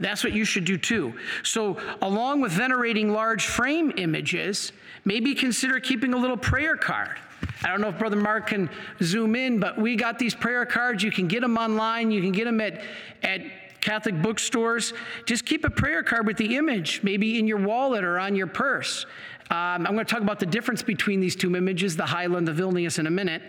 [0.00, 1.14] That's what you should do too.
[1.42, 4.72] So, along with venerating large frame images,
[5.04, 7.18] maybe consider keeping a little prayer card.
[7.64, 8.70] I don't know if Brother Mark can
[9.02, 11.02] zoom in, but we got these prayer cards.
[11.02, 12.80] You can get them online, you can get them at,
[13.22, 13.40] at
[13.80, 14.92] Catholic bookstores.
[15.24, 18.46] Just keep a prayer card with the image, maybe in your wallet or on your
[18.46, 19.06] purse.
[19.50, 22.52] Um, I'm going to talk about the difference between these two images, the Hyla, the
[22.52, 23.42] Vilnius, in a minute.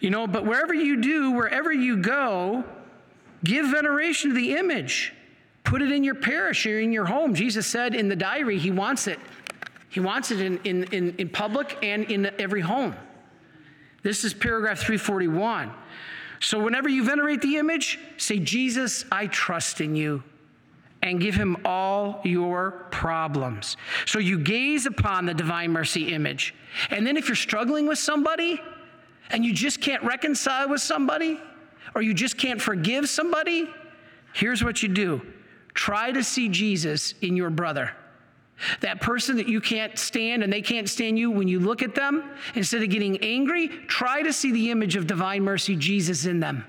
[0.00, 2.64] You know, but wherever you do, wherever you go,
[3.44, 5.12] give veneration to the image.
[5.64, 7.34] Put it in your parish or in your home.
[7.34, 9.18] Jesus said in the diary, He wants it.
[9.90, 12.94] He wants it in, in, in, in public and in every home.
[14.02, 15.70] This is paragraph 341.
[16.38, 20.22] So, whenever you venerate the image, say, Jesus, I trust in you,
[21.02, 23.76] and give him all your problems.
[24.06, 26.54] So, you gaze upon the divine mercy image.
[26.88, 28.60] And then, if you're struggling with somebody
[29.30, 31.38] and you just can't reconcile with somebody,
[31.94, 33.68] or you just can't forgive somebody,
[34.32, 35.20] here's what you do
[35.80, 37.90] try to see Jesus in your brother.
[38.80, 41.94] That person that you can't stand and they can't stand you, when you look at
[41.94, 42.22] them,
[42.54, 46.66] instead of getting angry, try to see the image of divine mercy, Jesus, in them.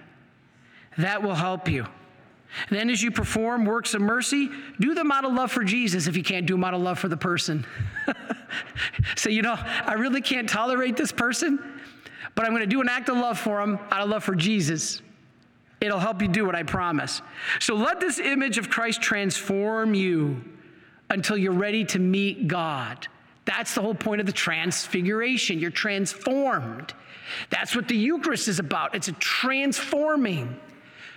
[0.97, 1.86] That will help you.
[2.70, 4.49] And then, as you perform works of mercy,
[4.80, 6.97] do them out of love for Jesus if you can't do them out of love
[6.97, 7.66] for the person.
[9.18, 11.59] so, you know, I really can't tolerate this person,
[12.34, 14.36] but I'm going to do an act of love for them out of love for
[14.36, 15.01] Jesus.
[15.82, 17.22] It'll help you do what I promise.
[17.60, 20.42] So, let this image of Christ transform you
[21.10, 23.08] until you're ready to meet God.
[23.46, 25.60] That's the whole point of the transfiguration.
[25.60, 26.94] You're transformed.
[27.50, 28.94] That's what the Eucharist is about.
[28.94, 30.60] It's a transforming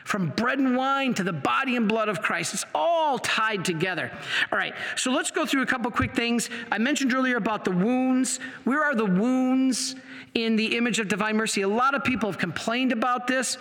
[0.05, 2.55] from bread and wine to the body and blood of Christ.
[2.55, 4.11] It's all tied together.
[4.53, 6.51] All right, so let's go through a couple quick things.
[6.71, 8.39] I mentioned earlier about the wounds.
[8.65, 9.97] Where are the wounds
[10.35, 11.62] in the image of divine mercy?
[11.62, 13.57] A lot of people have complained about this.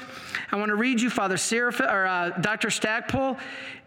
[0.51, 2.69] I want to read you Father Seraph, or uh, Dr.
[2.69, 3.37] Stackpole.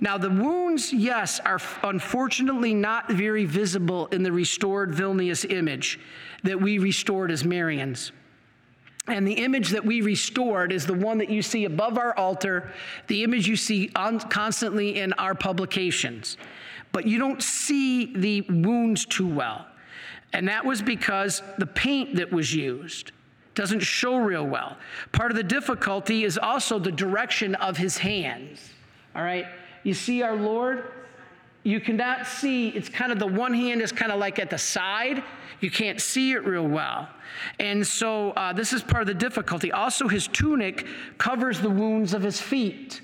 [0.01, 6.01] Now, the wounds, yes, are unfortunately not very visible in the restored Vilnius image
[6.43, 8.13] that we restored as Marians.
[9.09, 12.73] And the image that we restored is the one that you see above our altar,
[13.07, 16.37] the image you see on, constantly in our publications.
[16.91, 19.67] But you don't see the wounds too well.
[20.37, 23.13] And that was because the paint that was used
[23.55, 24.77] doesn't show real well.
[25.13, 28.69] Part of the difficulty is also the direction of his hands.
[29.15, 29.47] All right?
[29.83, 30.93] You see our Lord?
[31.63, 34.59] You cannot see, it's kind of the one hand is kind of like at the
[34.59, 35.25] side.
[35.61, 37.09] You can't see it real well.
[37.59, 39.73] And so uh, this is part of the difficulty.
[39.73, 43.01] Also, his tunic covers the wounds of his feet.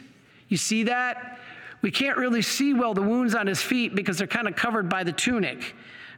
[0.49, 1.39] You see that?
[1.80, 4.91] We can't really see well the wounds on his feet because they're kind of covered
[4.91, 5.74] by the tunic.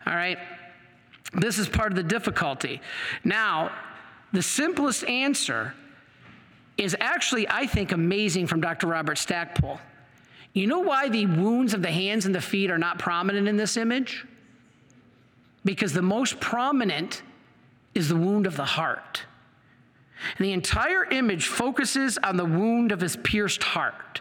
[0.06, 0.38] All right?
[1.34, 2.80] This is part of the difficulty.
[3.24, 3.72] Now,
[4.32, 5.74] the simplest answer
[6.76, 8.86] is actually, I think, amazing from Dr.
[8.88, 9.78] Robert Stackpole.
[10.52, 13.56] You know why the wounds of the hands and the feet are not prominent in
[13.56, 14.24] this image?
[15.64, 17.22] Because the most prominent
[17.94, 19.22] is the wound of the heart.
[20.36, 24.20] And the entire image focuses on the wound of his pierced heart.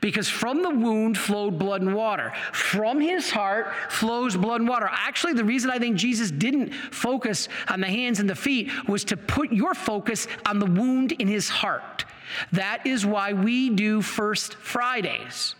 [0.00, 2.32] Because from the wound flowed blood and water.
[2.52, 4.88] From his heart flows blood and water.
[4.90, 9.04] Actually, the reason I think Jesus didn't focus on the hands and the feet was
[9.04, 12.04] to put your focus on the wound in his heart.
[12.52, 15.54] That is why we do First Fridays.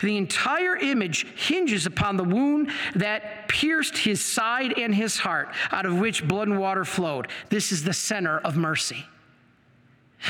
[0.00, 5.86] The entire image hinges upon the wound that pierced his side and his heart, out
[5.86, 7.28] of which blood and water flowed.
[7.48, 9.04] This is the center of mercy.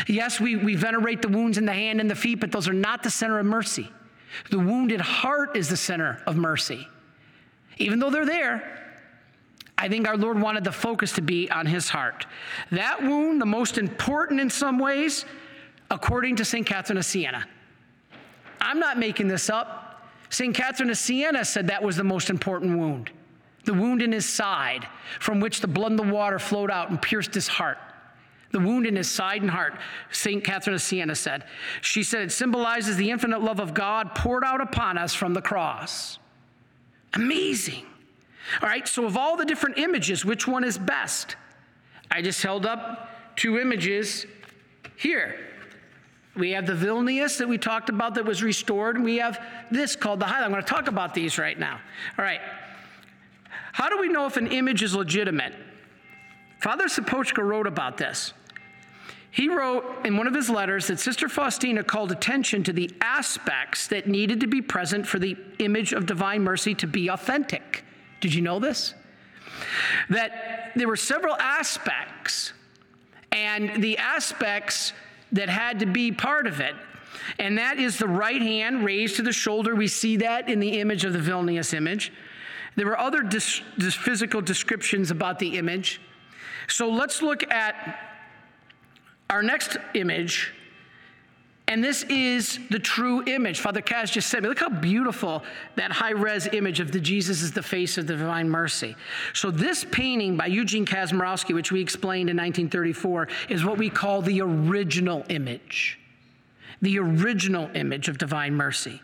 [0.07, 2.72] Yes, we, we venerate the wounds in the hand and the feet, but those are
[2.72, 3.90] not the center of mercy.
[4.51, 6.88] The wounded heart is the center of mercy.
[7.78, 8.78] Even though they're there,
[9.76, 12.26] I think our Lord wanted the focus to be on his heart.
[12.70, 15.24] That wound, the most important in some ways,
[15.90, 16.64] according to St.
[16.64, 17.45] Catherine of Siena.
[18.61, 20.09] I'm not making this up.
[20.30, 20.55] St.
[20.55, 23.11] Catherine of Siena said that was the most important wound
[23.64, 24.88] the wound in his side,
[25.20, 27.78] from which the blood and the water flowed out and pierced his heart.
[28.53, 29.74] The wound in his side and heart,
[30.11, 30.44] St.
[30.44, 31.44] Catherine of Siena said.
[31.80, 35.42] She said it symbolizes the infinite love of God poured out upon us from the
[35.42, 36.18] cross.
[37.14, 37.84] Amazing.
[38.61, 41.36] All right, so of all the different images, which one is best?
[42.11, 44.26] I just held up two images
[44.96, 45.38] here.
[46.34, 49.96] We have the Vilnius that we talked about that was restored, and we have this
[49.96, 50.46] called the Hyla.
[50.46, 51.80] I'm going to talk about these right now.
[52.18, 52.40] All right.
[53.72, 55.55] How do we know if an image is legitimate?
[56.61, 58.32] Father Sopoćko wrote about this.
[59.33, 63.87] He wrote in one of his letters that Sister Faustina called attention to the aspects
[63.87, 67.83] that needed to be present for the image of divine mercy to be authentic.
[68.20, 68.93] Did you know this?
[70.11, 72.53] That there were several aspects,
[73.33, 74.93] and the aspects
[75.33, 76.74] that had to be part of it.
[77.39, 79.74] And that is the right hand raised to the shoulder.
[79.74, 82.12] We see that in the image of the Vilnius image.
[82.76, 86.03] There were other dis- dis- physical descriptions about the image.
[86.68, 88.11] So let's look at
[89.31, 90.53] our next image,
[91.68, 93.61] and this is the true image.
[93.61, 95.43] Father Kaz just said me, look how beautiful
[95.77, 98.95] that high res image of the Jesus is the face of the divine mercy.
[99.33, 104.20] So, this painting by Eugene Kazimirowski, which we explained in 1934, is what we call
[104.20, 105.99] the original image.
[106.83, 109.01] The original image of divine mercy.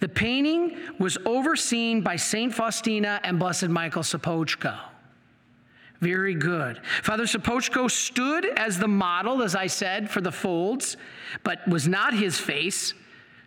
[0.00, 2.54] The painting was overseen by St.
[2.54, 4.78] Faustina and Blessed Michael Sopoćko.
[6.02, 6.80] Very good.
[7.04, 10.96] Father Sopoćko stood as the model, as I said, for the folds,
[11.44, 12.92] but was not his face,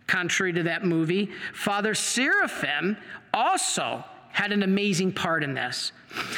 [0.08, 1.30] contrary to that movie.
[1.54, 2.96] Father Seraphim
[3.34, 5.92] also had an amazing part in this.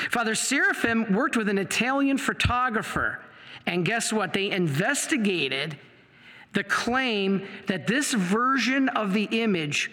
[0.10, 3.20] Father Seraphim worked with an Italian photographer,
[3.68, 4.34] and guess what?
[4.34, 5.78] They investigated
[6.54, 9.92] the claim that this version of the image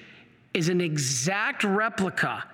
[0.55, 2.45] is an exact replica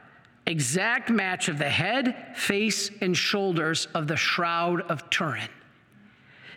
[0.46, 5.48] exact match of the head, face, and shoulders of the Shroud of Turin.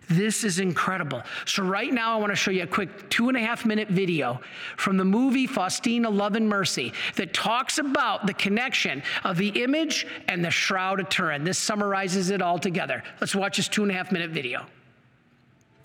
[0.09, 1.23] This is incredible.
[1.45, 3.87] So, right now, I want to show you a quick two and a half minute
[3.87, 4.41] video
[4.75, 10.05] from the movie Faustina Love and Mercy that talks about the connection of the image
[10.27, 11.43] and the Shroud of Turin.
[11.43, 13.01] This summarizes it all together.
[13.21, 14.65] Let's watch this two and a half minute video.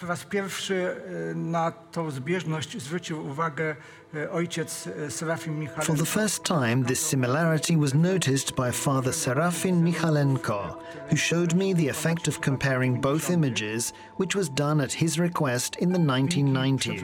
[0.01, 0.97] Po raz pierwszy
[1.35, 3.77] na tą zbieżność zwrócił uwagę
[4.33, 4.89] ojciec
[5.49, 5.83] Michalenko.
[5.83, 10.77] For the first time, this similarity was noticed by Father Serafin Michalenko,
[11.11, 15.77] who showed me the effect of comparing both images, which was done at his request
[15.77, 17.01] in the 1990s.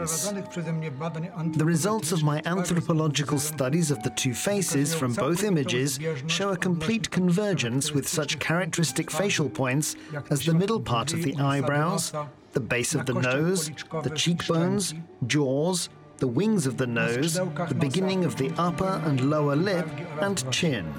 [1.56, 6.56] The results of my anthropological studies of the two faces from both images show a
[6.56, 9.96] complete convergence with such characteristic facial points
[10.30, 12.12] as the middle part of the eyebrows,
[12.54, 13.70] the base of the nose,
[14.02, 14.94] the cheekbones,
[15.26, 15.88] jaws,
[16.18, 19.88] the wings of the nose, the beginning of the upper and lower lip,
[20.20, 20.94] and chin.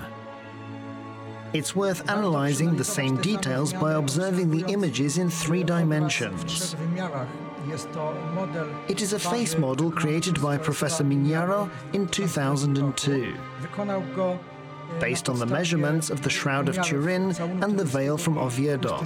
[1.53, 6.76] It's worth analyzing the same details by observing the images in three dimensions.
[8.89, 13.34] It is a face model created by Professor Mignaro in 2002,
[14.99, 17.32] based on the measurements of the Shroud of Turin
[17.64, 19.03] and the veil from Oviedo.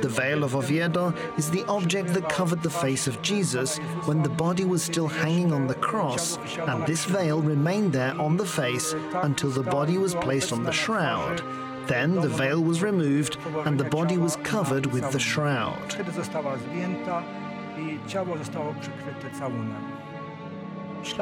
[0.00, 3.76] The veil of Oviedo is the object that covered the face of Jesus
[4.06, 8.36] when the body was still hanging on the cross, and this veil remained there on
[8.36, 11.42] the face until the body was placed on the shroud.
[11.86, 13.36] Then the veil was removed
[13.66, 15.90] and the body was covered with the shroud.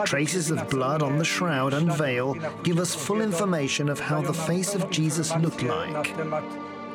[0.04, 4.34] Traces of blood on the shroud and veil give us full information of how the
[4.34, 6.14] face of Jesus looked like.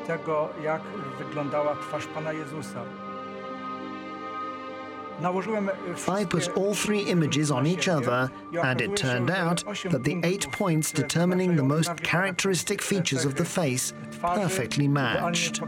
[0.08, 0.82] Tego, jak
[1.20, 2.84] wyglądała twarz Pana Jezusa.
[6.22, 8.30] I put all three images on each other,
[8.64, 13.46] and it turned out that the eight points determining the most characteristic features of the
[13.46, 15.62] face perfectly matched.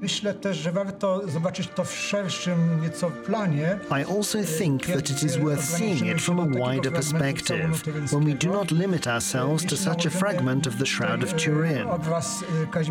[0.00, 3.78] Myślę też, że warto zobaczyć to w szerszym nieco planie.
[3.90, 7.82] I also think that it is worth seeing it from a wider perspective,
[8.12, 11.88] when we do not limit ourselves to such a fragment of the Shroud of Turin.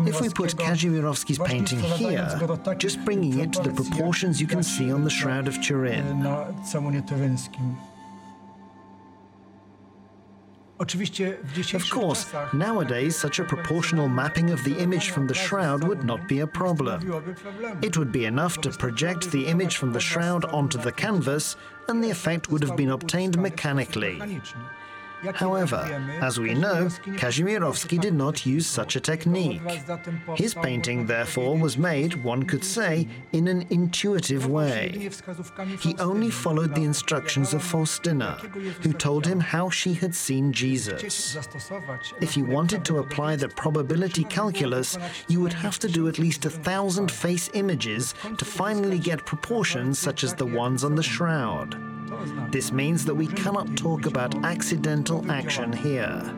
[0.06, 2.28] If we put Kazimierowski's painting here,
[2.78, 6.24] just bringing it to the proportions you can see on the Shroud of Turin.
[10.80, 16.28] Of course, nowadays such a proportional mapping of the image from the shroud would not
[16.28, 16.98] be a problem.
[17.82, 21.56] It would be enough to project the image from the shroud onto the canvas
[21.88, 24.40] and the effect would have been obtained mechanically.
[25.34, 25.82] However,
[26.20, 26.86] as we know,
[27.20, 29.60] Kazimierowski did not use such a technique.
[30.36, 35.10] His painting, therefore, was made, one could say, in an intuitive way.
[35.80, 38.32] He only followed the instructions of Faustina,
[38.82, 41.36] who told him how she had seen Jesus.
[42.20, 44.98] If you wanted to apply the probability calculus,
[45.28, 49.98] you would have to do at least a thousand face images to finally get proportions
[49.98, 51.97] such as the ones on the shroud.
[52.50, 56.34] This means that we cannot talk about accidental action here.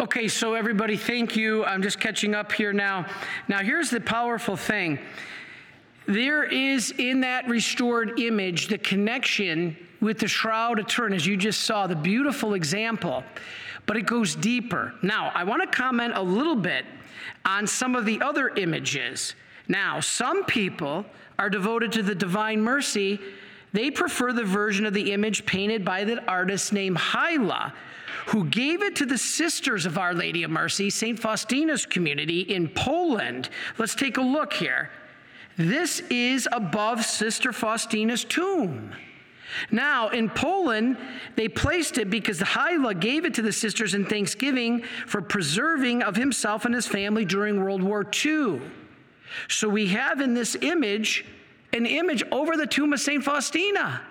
[0.00, 1.64] Okay, so everybody, thank you.
[1.64, 3.06] I'm just catching up here now.
[3.48, 4.98] Now, here's the powerful thing
[6.06, 11.36] there is in that restored image the connection with the Shroud of Turin, as you
[11.36, 13.22] just saw, the beautiful example,
[13.86, 14.94] but it goes deeper.
[15.02, 16.84] Now, I want to comment a little bit
[17.44, 19.34] on some of the other images.
[19.68, 21.04] Now, some people
[21.38, 23.20] are devoted to the divine mercy.
[23.72, 27.72] They prefer the version of the image painted by the artist named Hyla,
[28.26, 31.18] who gave it to the Sisters of Our Lady of Mercy, St.
[31.18, 33.48] Faustina's community in Poland.
[33.78, 34.90] Let's take a look here.
[35.56, 38.92] This is above Sister Faustina's tomb.
[39.70, 40.96] Now, in Poland,
[41.36, 46.02] they placed it because the Hyla gave it to the sisters in thanksgiving for preserving
[46.02, 48.60] of himself and his family during World War II.
[49.48, 51.24] So we have in this image
[51.72, 53.22] an image over the tomb of St.
[53.22, 54.02] Faustina,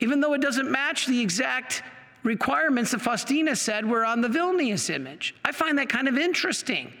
[0.00, 1.82] even though it doesn't match the exact
[2.22, 5.34] requirements that Faustina said were on the Vilnius image.
[5.44, 6.92] I find that kind of interesting,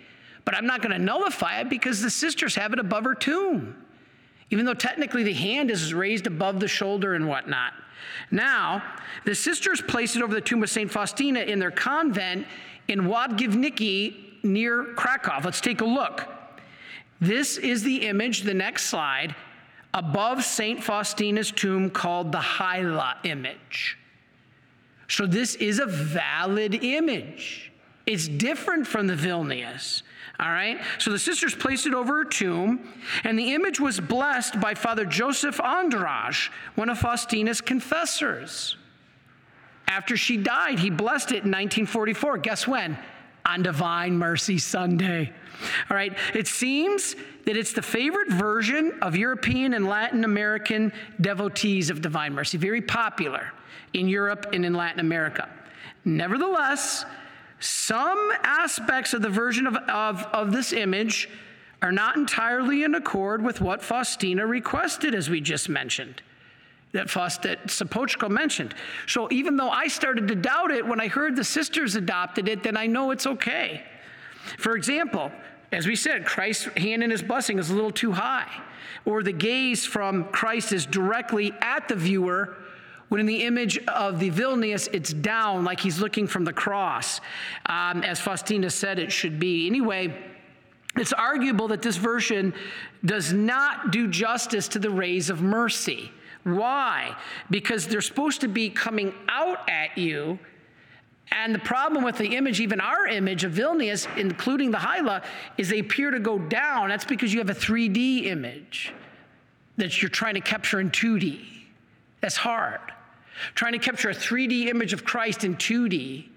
[0.44, 3.76] but I'm not going to nullify it because the sisters have it above her tomb,
[4.50, 7.72] even though technically the hand is raised above the shoulder and whatnot.
[8.30, 8.82] Now,
[9.24, 10.90] the sisters place it over the tomb of St.
[10.90, 12.46] Faustina in their convent
[12.88, 15.40] in Łagiewniki near Krakow.
[15.44, 16.28] Let's take a look.
[17.20, 19.34] This is the image, the next slide,
[19.94, 20.82] above St.
[20.82, 23.98] Faustina's tomb called the Hyla image.
[25.08, 27.72] So this is a valid image.
[28.06, 30.02] It's different from the Vilnius.
[30.38, 30.78] All right?
[30.98, 32.92] So the sisters placed it over her tomb,
[33.24, 38.76] and the image was blessed by Father Joseph Andrasz, one of Faustina's confessors.
[39.88, 42.38] After she died, he blessed it in 1944.
[42.38, 42.98] Guess when?
[43.46, 45.32] On Divine Mercy Sunday.
[45.88, 47.14] All right, it seems
[47.46, 52.82] that it's the favorite version of European and Latin American devotees of Divine Mercy, very
[52.82, 53.52] popular
[53.94, 55.48] in Europe and in Latin America.
[56.04, 57.06] Nevertheless,
[57.60, 61.28] some aspects of the version of, of, of this image
[61.82, 66.22] are not entirely in accord with what Faustina requested, as we just mentioned
[66.92, 68.74] that Faust that Sopoćko mentioned.
[69.06, 72.62] So even though I started to doubt it when I heard the sisters adopted it,
[72.62, 73.84] then I know it's okay.
[74.58, 75.30] For example,
[75.72, 78.50] as we said, Christ's hand in his blessing is a little too high,
[79.04, 82.56] or the gaze from Christ is directly at the viewer.
[83.08, 87.20] When in the image of the Vilnius, it's down like he's looking from the cross,
[87.66, 89.66] um, as Faustina said it should be.
[89.66, 90.16] Anyway,
[90.96, 92.52] it's arguable that this version
[93.04, 96.10] does not do justice to the rays of mercy.
[96.42, 97.16] Why?
[97.50, 100.38] Because they're supposed to be coming out at you
[101.32, 105.22] and the problem with the image, even our image of Vilnius, including the Hyla,
[105.58, 106.88] is they appear to go down.
[106.88, 108.92] That's because you have a 3D image
[109.76, 111.44] that you're trying to capture in 2D.
[112.20, 112.80] That's hard.
[113.54, 116.28] Trying to capture a 3D image of Christ in 2D.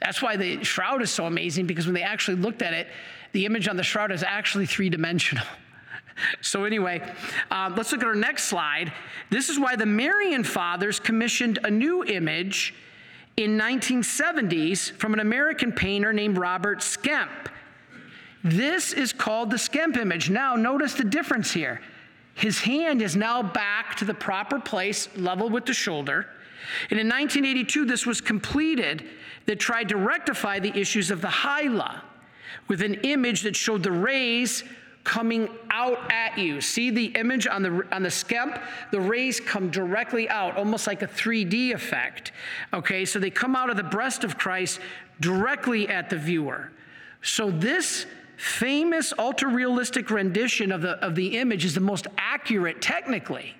[0.00, 2.88] That's why the shroud is so amazing because when they actually looked at it,
[3.32, 5.44] the image on the shroud is actually three dimensional.
[6.40, 7.02] So, anyway,
[7.50, 8.92] um, let's look at our next slide.
[9.30, 12.72] This is why the Marian Fathers commissioned a new image
[13.36, 17.48] in 1970s from an American painter named Robert Skemp.
[18.44, 20.30] This is called the Skemp image.
[20.30, 21.80] Now, notice the difference here.
[22.34, 26.28] His hand is now back to the proper place, level with the shoulder.
[26.90, 29.04] And in 1982, this was completed
[29.46, 32.02] that tried to rectify the issues of the hyla
[32.68, 34.64] with an image that showed the rays
[35.04, 36.60] coming out at you.
[36.60, 38.60] See the image on the, on the skemp?
[38.90, 42.32] The rays come directly out, almost like a 3D effect.
[42.72, 44.80] Okay, so they come out of the breast of Christ
[45.20, 46.72] directly at the viewer.
[47.22, 48.06] So this
[48.36, 53.54] famous ultra realistic rendition of the, of the image is the most accurate technically.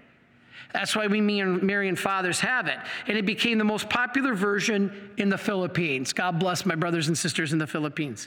[0.75, 2.79] That's why we Marian fathers have it.
[3.07, 6.13] And it became the most popular version in the Philippines.
[6.13, 8.27] God bless my brothers and sisters in the Philippines.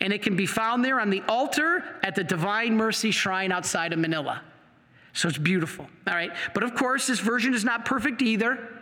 [0.00, 3.92] And it can be found there on the altar at the Divine Mercy Shrine outside
[3.92, 4.42] of Manila.
[5.12, 5.86] So it's beautiful.
[6.08, 6.32] All right.
[6.52, 8.80] But of course, this version is not perfect either,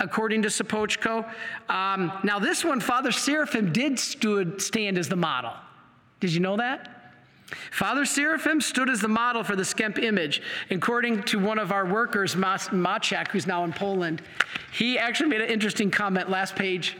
[0.00, 1.30] according to Sopoćko.
[1.68, 5.52] Um, now, this one, Father Seraphim did stood, stand as the model.
[6.20, 6.95] Did you know that?
[7.70, 10.42] Father Seraphim stood as the model for the Skemp image.
[10.70, 14.22] According to one of our workers, Maciek, who's now in Poland,
[14.72, 16.96] he actually made an interesting comment last page.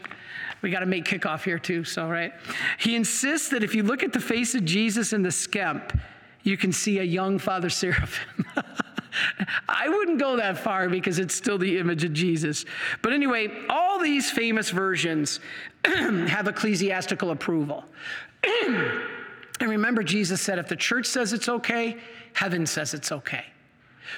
[0.62, 2.32] We got to make kickoff here too, so right.
[2.78, 5.98] He insists that if you look at the face of Jesus in the Skemp,
[6.42, 8.46] you can see a young Father Seraphim.
[9.68, 12.64] I wouldn't go that far because it's still the image of Jesus.
[13.02, 15.40] But anyway, all these famous versions
[15.84, 17.84] have ecclesiastical approval.
[19.60, 21.96] And remember, Jesus said, if the church says it's okay,
[22.34, 23.44] heaven says it's okay.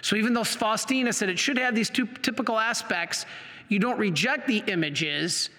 [0.02, 3.24] So even though Faustina said it should have these two typical aspects,
[3.68, 5.50] you don't reject the images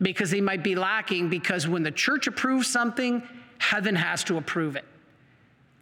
[0.00, 3.22] because they might be lacking because when the church approves something,
[3.58, 4.84] heaven has to approve it.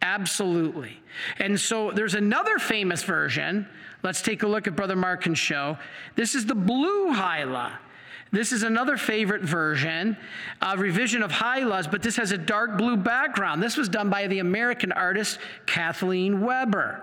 [0.03, 1.01] Absolutely.
[1.39, 3.67] And so there's another famous version.
[4.03, 5.79] Let's take a look at Brother Mark can show.
[6.15, 7.79] This is the blue Hyla.
[8.35, 10.17] This is another favorite version,
[10.61, 13.63] a revision of Hyla's, but this has a dark blue background.
[13.63, 17.01] This was done by the American artist Kathleen Weber.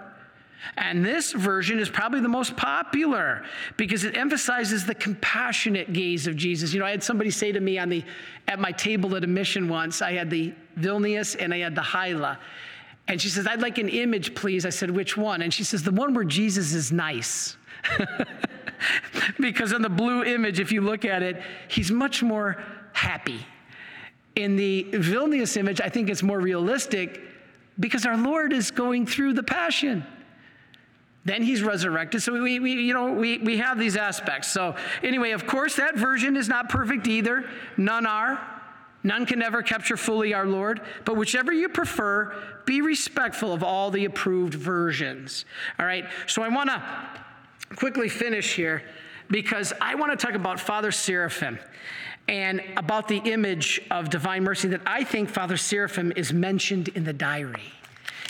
[0.77, 3.43] And this version is probably the most popular
[3.77, 6.73] because it emphasizes the compassionate gaze of Jesus.
[6.73, 8.03] You know, I had somebody say to me on the
[8.47, 11.81] at my table at a mission once, I had the Vilnius and I had the
[11.81, 12.37] Hyla.
[13.07, 14.65] And she says, I'd like an image, please.
[14.65, 15.41] I said, which one?
[15.41, 17.57] And she says, the one where Jesus is nice.
[19.39, 22.63] because in the blue image, if you look at it, he's much more
[22.93, 23.45] happy.
[24.35, 27.21] In the Vilnius image, I think it's more realistic
[27.79, 30.05] because our Lord is going through the passion.
[31.23, 32.21] Then he's resurrected.
[32.23, 34.51] So we, we, you know, we, we have these aspects.
[34.51, 37.47] So anyway, of course, that version is not perfect either.
[37.77, 38.39] None are.
[39.03, 40.81] None can ever capture fully our Lord.
[41.05, 42.35] But whichever you prefer,
[42.65, 45.45] be respectful of all the approved versions.
[45.79, 46.05] All right.
[46.27, 46.83] So I want to
[47.75, 48.83] quickly finish here
[49.29, 51.57] because I want to talk about Father Seraphim
[52.27, 57.03] and about the image of divine mercy that I think Father Seraphim is mentioned in
[57.03, 57.73] the diary.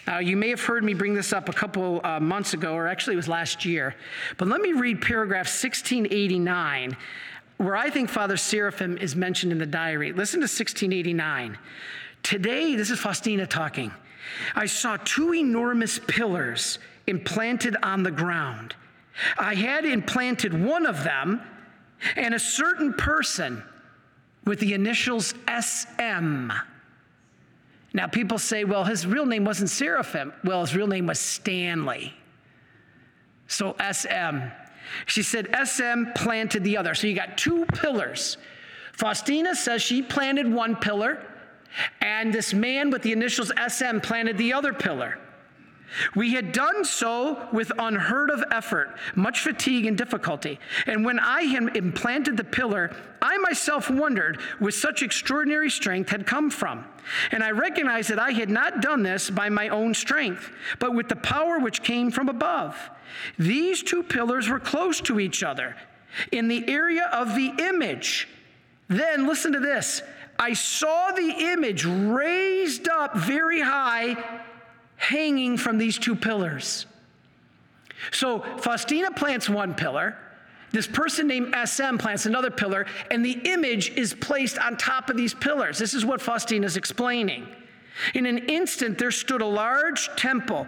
[0.08, 2.88] Uh, you may have heard me bring this up a couple uh, months ago, or
[2.88, 3.96] actually it was last year.
[4.38, 6.98] But let me read paragraph 1689,
[7.58, 10.12] where I think Father Seraphim is mentioned in the diary.
[10.14, 11.58] Listen to 1689.
[12.24, 13.92] Today, this is Faustina talking.
[14.56, 18.76] I saw two enormous pillars implanted on the ground.
[19.38, 21.42] I had implanted one of them,
[22.16, 23.64] and a certain person
[24.46, 26.52] with the initials SM
[27.94, 30.34] now, people say, well, his real name wasn't Seraphim.
[30.44, 32.14] Well, his real name was Stanley.
[33.48, 34.40] So, SM.
[35.06, 36.96] She said, SM planted the other.
[36.96, 38.38] So, you got two pillars.
[38.94, 41.26] Faustina says she planted one pillar,
[42.00, 45.18] and this man with the initials SM planted the other pillar.
[46.16, 50.60] We had done so with unheard of effort, much fatigue and difficulty.
[50.86, 56.26] And when I had implanted the pillar, I myself wondered where such extraordinary strength had
[56.26, 56.86] come from.
[57.32, 60.50] And I recognized that I had not done this by my own strength,
[60.80, 62.78] but with the power which came from above.
[63.38, 65.76] These two pillars were close to each other
[66.32, 68.28] in the area of the image.
[68.88, 70.02] Then, listen to this
[70.40, 74.18] I saw the image raised up very high
[75.02, 76.86] hanging from these two pillars.
[78.12, 80.16] So Faustina plants one pillar,
[80.72, 85.18] this person named SM plants another pillar, and the image is placed on top of
[85.18, 85.78] these pillars.
[85.78, 87.48] This is what Faustina is explaining.
[88.14, 90.68] In an instant, there stood a large temple,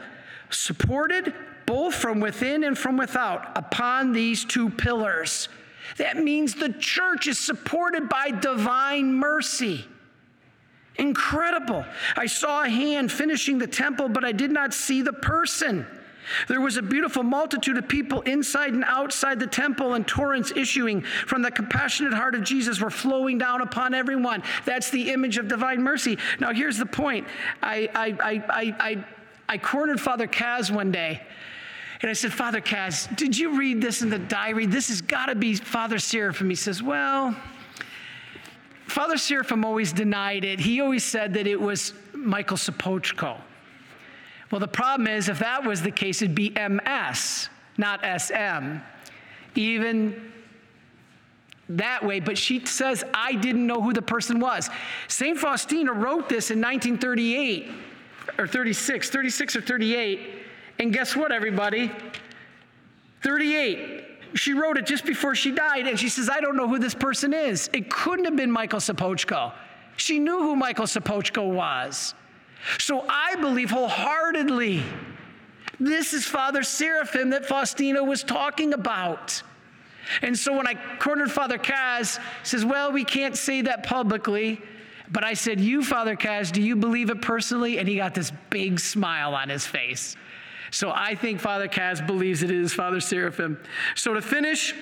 [0.50, 1.34] supported
[1.66, 5.48] both from within and from without, upon these two pillars.
[5.98, 9.86] That means the church is supported by divine mercy.
[10.98, 11.86] Incredible.
[12.16, 15.86] I saw a hand finishing the temple, but I did not see the person.
[16.48, 21.02] There was a beautiful multitude of people inside and outside the temple, and torrents issuing
[21.02, 24.44] from the compassionate heart of Jesus were flowing down upon everyone.
[24.66, 26.18] That's the image of divine mercy.
[26.40, 27.28] Now, here's the point
[27.62, 29.06] I, I, I, I,
[29.50, 31.22] I, cornered Father Kaz one day.
[32.02, 34.66] And I said, Father Kaz, did you read this in the diary?
[34.66, 36.50] This has got to be Father Seraphim.
[36.50, 37.34] He says, Well,
[38.88, 40.60] Father Seraphim always denied it.
[40.60, 43.40] He always said that it was Michael Sopoćko.
[44.52, 48.78] Well, the problem is, if that was the case, it'd be MS, not SM.
[49.56, 50.32] Even
[51.70, 54.70] that way, but she says, I didn't know who the person was.
[55.08, 55.38] St.
[55.38, 57.72] Faustina wrote this in 1938
[58.38, 60.20] or 36, 36 or 38.
[60.80, 61.92] And guess what, everybody?
[63.24, 64.03] 38
[64.36, 66.96] she wrote it just before she died, and she says, I don't know who this
[66.96, 67.70] person is.
[67.74, 69.54] It couldn't have been Michael Sopoćko.
[69.96, 72.16] She knew who Michael Sopoćko was.
[72.80, 74.84] So I believe wholeheartedly
[75.80, 79.42] this is Father Seraphim that Faustina was talking about.
[80.22, 84.62] And so when I cornered Father Kaz, says, Well, we can't say that publicly.
[85.12, 87.80] But I said, You, Father Kaz, do you believe it personally?
[87.80, 90.16] And he got this big smile on his face.
[90.74, 93.60] So I think Father Kaz believes it is Father Seraphim.
[93.94, 94.74] So to finish,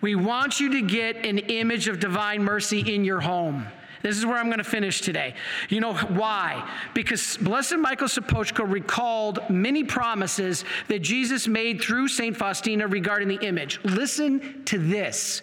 [0.00, 3.64] we want you to get an image of divine mercy in your home.
[4.02, 5.34] This is where I'm going to finish today.
[5.68, 6.68] You know why?
[6.94, 12.36] Because Blessed Michael Sopoćko recalled many promises that Jesus made through St.
[12.36, 13.78] Faustina regarding the image.
[13.84, 15.42] Listen to this.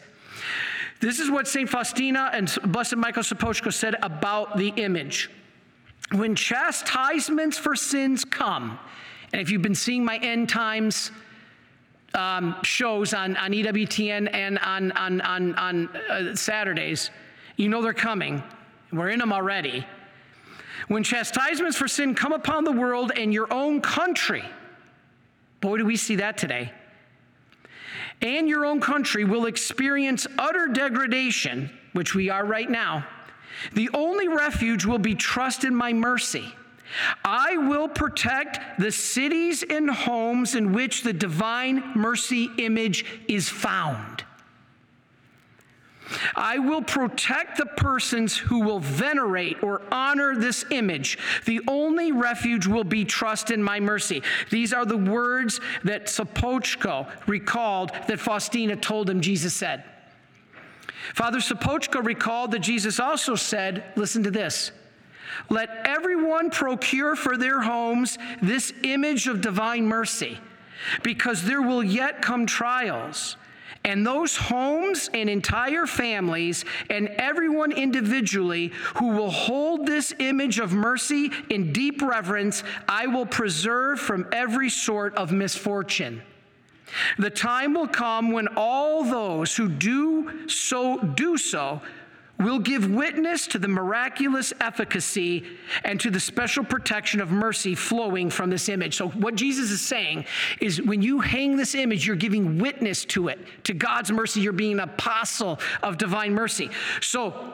[0.99, 1.69] This is what St.
[1.69, 5.29] Faustina and Blessed Michael Sopoćko said about the image.
[6.11, 8.77] When chastisements for sins come,
[9.33, 11.11] and if you've been seeing my end times
[12.13, 17.09] um, shows on, on EWTN and on, on, on, on uh, Saturdays,
[17.57, 18.43] You know they're coming.
[18.91, 19.85] We're in them already.
[20.87, 24.43] When chastisements for sin come upon the world and your own country,
[25.61, 26.71] boy, do we see that today,
[28.21, 33.07] and your own country will experience utter degradation, which we are right now,
[33.73, 36.53] the only refuge will be trust in my mercy.
[37.23, 44.23] I will protect the cities and homes in which the divine mercy image is found.
[46.35, 51.17] I will protect the persons who will venerate or honor this image.
[51.45, 54.21] The only refuge will be trust in my mercy.
[54.49, 59.83] These are the words that Sopoćko recalled that Faustina told him Jesus said.
[61.15, 64.71] Father Sopoćko recalled that Jesus also said, listen to this.
[65.49, 70.39] Let everyone procure for their homes this image of divine mercy,
[71.01, 73.37] because there will yet come trials
[73.85, 80.71] and those homes and entire families and everyone individually who will hold this image of
[80.73, 86.21] mercy in deep reverence, I will preserve from every sort of misfortune.
[87.17, 91.81] The time will come when all those who do so do so
[92.43, 95.45] will give witness to the miraculous efficacy
[95.83, 98.95] and to the special protection of mercy flowing from this image.
[98.95, 100.25] So, what Jesus is saying
[100.59, 104.41] is when you hang this image, you're giving witness to it, to God's mercy.
[104.41, 106.69] You're being an apostle of divine mercy.
[107.01, 107.53] So,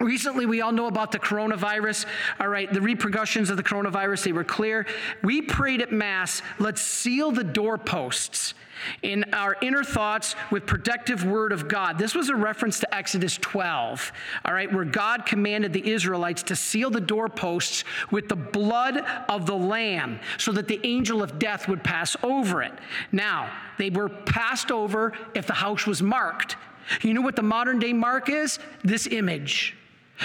[0.00, 2.04] Recently, we all know about the coronavirus.
[2.40, 4.86] All right, the repercussions of the coronavirus, they were clear.
[5.22, 8.54] We prayed at Mass, let's seal the doorposts
[9.02, 11.98] in our inner thoughts with protective word of God.
[11.98, 14.12] This was a reference to Exodus 12,
[14.44, 18.98] all right, where God commanded the Israelites to seal the doorposts with the blood
[19.28, 22.72] of the lamb so that the angel of death would pass over it.
[23.12, 26.56] Now, they were passed over if the house was marked.
[27.02, 28.58] You know what the modern day mark is?
[28.82, 29.76] This image.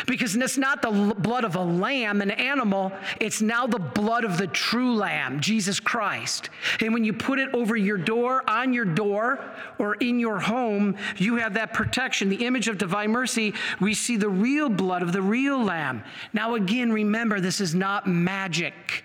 [0.05, 4.37] Because it's not the blood of a lamb, an animal, it's now the blood of
[4.37, 6.49] the true lamb, Jesus Christ.
[6.79, 9.43] And when you put it over your door, on your door,
[9.79, 12.29] or in your home, you have that protection.
[12.29, 16.03] The image of divine mercy, we see the real blood of the real lamb.
[16.33, 19.03] Now, again, remember, this is not magic.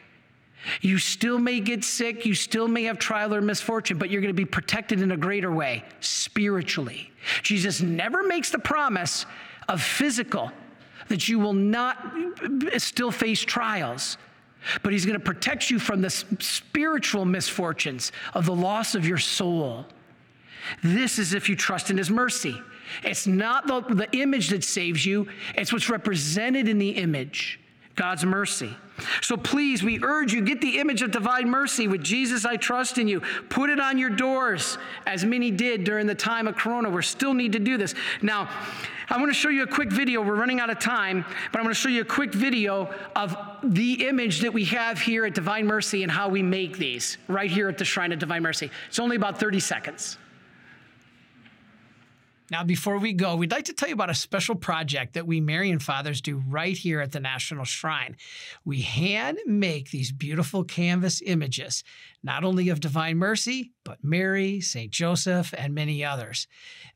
[0.82, 4.30] You still may get sick, you still may have trial or misfortune, but you're going
[4.30, 7.10] to be protected in a greater way, spiritually.
[7.42, 9.24] Jesus never makes the promise
[9.68, 10.52] of physical
[11.08, 12.14] that you will not
[12.78, 14.16] still face trials,
[14.82, 19.18] but He's going to protect you from the spiritual misfortunes of the loss of your
[19.18, 19.86] soul.
[20.82, 22.60] This is if you trust in His mercy.
[23.02, 27.60] It's not the, the image that saves you, it's what's represented in the image
[27.96, 28.74] God's mercy.
[29.22, 32.98] So please, we urge you get the image of divine mercy with Jesus, I trust
[32.98, 33.20] in you.
[33.48, 36.90] Put it on your doors, as many did during the time of Corona.
[36.90, 37.94] We still need to do this.
[38.22, 38.48] Now,
[39.08, 40.22] I want to show you a quick video.
[40.22, 43.36] We're running out of time, but I'm going to show you a quick video of
[43.62, 47.50] the image that we have here at Divine Mercy and how we make these right
[47.50, 48.70] here at the Shrine of Divine Mercy.
[48.88, 50.18] It's only about 30 seconds.
[52.54, 55.40] Now, before we go, we'd like to tell you about a special project that we
[55.40, 58.14] Marian Fathers do right here at the National Shrine.
[58.64, 61.82] We hand make these beautiful canvas images,
[62.22, 64.92] not only of Divine Mercy, but Mary, St.
[64.92, 66.46] Joseph, and many others.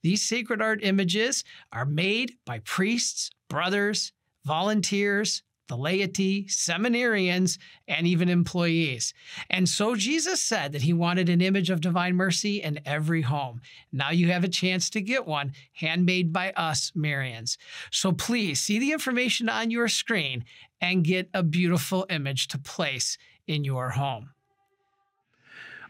[0.01, 4.13] These sacred art images are made by priests, brothers,
[4.45, 9.15] volunteers, the laity, seminarians, and even employees.
[9.49, 13.61] And so Jesus said that he wanted an image of divine mercy in every home.
[13.93, 17.57] Now you have a chance to get one handmade by us, Marians.
[17.91, 20.45] So please see the information on your screen
[20.81, 24.31] and get a beautiful image to place in your home.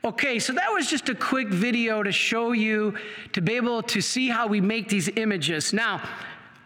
[0.05, 2.97] Okay, so that was just a quick video to show you,
[3.33, 5.73] to be able to see how we make these images.
[5.73, 6.01] Now,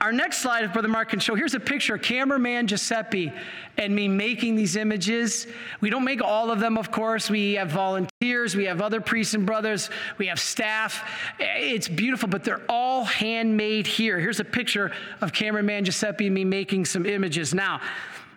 [0.02, 3.32] our next slide, if Brother Mark can show, here's a picture cameraman Giuseppe
[3.78, 5.46] and me making these images.
[5.80, 7.30] We don't make all of them, of course.
[7.30, 11.08] We have volunteers, we have other priests and brothers, we have staff.
[11.38, 14.18] It's beautiful, but they're all handmade here.
[14.18, 17.54] Here's a picture of cameraman Giuseppe and me making some images.
[17.54, 17.80] Now,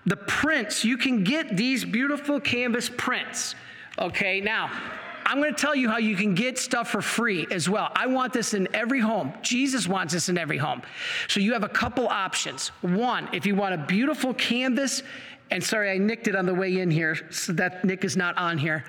[0.06, 3.56] the prints, you can get these beautiful canvas prints.
[3.98, 4.70] Okay, now,
[5.26, 7.92] I'm going to tell you how you can get stuff for free as well.
[7.96, 9.34] I want this in every home.
[9.42, 10.82] Jesus wants this in every home.
[11.28, 12.70] So you have a couple options.
[12.82, 15.02] One, if you want a beautiful canvas,
[15.50, 18.38] and sorry, I nicked it on the way in here, so that nick is not
[18.38, 18.84] on here.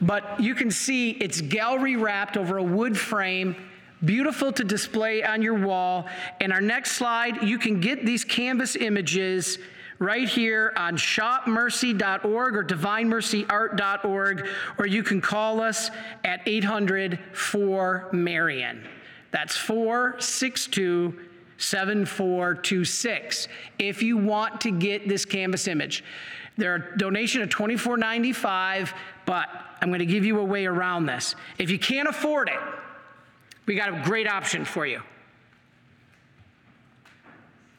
[0.00, 3.56] But you can see it's gallery wrapped over a wood frame
[4.04, 6.06] beautiful to display on your wall.
[6.40, 9.58] And our next slide, you can get these canvas images
[9.98, 14.48] right here on shopmercy.org or divinemercyart.org,
[14.78, 15.90] or you can call us
[16.24, 18.86] at 800 4 Marian.
[19.30, 21.20] That's 462
[21.58, 23.48] 7426
[23.78, 26.04] if you want to get this canvas image.
[26.58, 28.92] There are donation of $24.95,
[29.26, 29.48] but
[29.80, 31.34] I'm going to give you a way around this.
[31.58, 32.58] If you can't afford it,
[33.66, 35.02] we got a great option for you.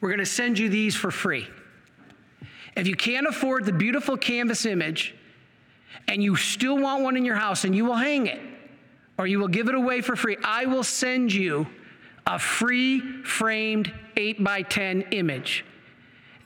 [0.00, 1.48] We're going to send you these for free.
[2.78, 5.12] If you can't afford the beautiful canvas image
[6.06, 8.40] and you still want one in your house and you will hang it
[9.18, 11.66] or you will give it away for free, I will send you
[12.24, 15.64] a free framed 8 by 10 image.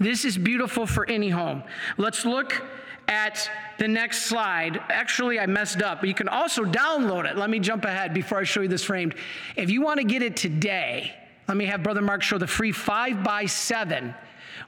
[0.00, 1.64] This is beautiful for any home.
[1.98, 2.62] Let's look
[3.08, 4.80] at the next slide.
[4.88, 7.36] Actually, I messed up, but you can also download it.
[7.36, 9.16] Let me jump ahead before I show you this framed.
[9.54, 11.14] If you want to get it today,
[11.46, 14.14] let me have Brother Mark show the free 5 by 7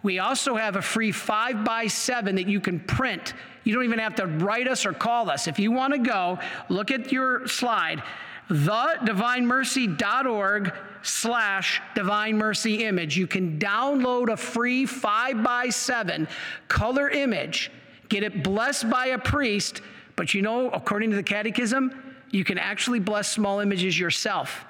[0.03, 3.33] We also have a free 5 by 7 that you can print.
[3.65, 5.49] You don't even have to write us or call us.
[5.49, 6.39] If you want to go,
[6.69, 8.03] look at your slide,
[8.51, 13.17] thedivinemercy.org slash divine mercy image.
[13.17, 16.29] You can download a free 5 by 7
[16.69, 17.71] color image,
[18.09, 19.81] get it blessed by a priest,
[20.17, 24.67] but you know, according to the catechism, you can actually bless small images yourself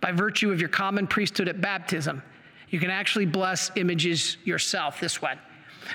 [0.00, 2.22] by virtue of your common priesthood at baptism.
[2.74, 5.34] You can actually bless images yourself this way.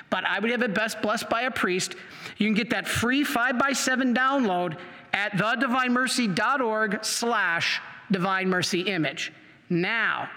[0.08, 1.94] But I would have it best blessed by a priest.
[2.38, 4.78] You can get that free 5 by 7 download
[5.12, 9.30] at thedivinemercy.org slash divine mercy image.
[9.68, 10.30] Now,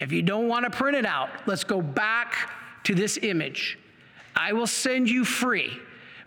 [0.00, 2.50] if you don't want to print it out, let's go back
[2.84, 3.78] to this image.
[4.36, 5.70] I will send you free.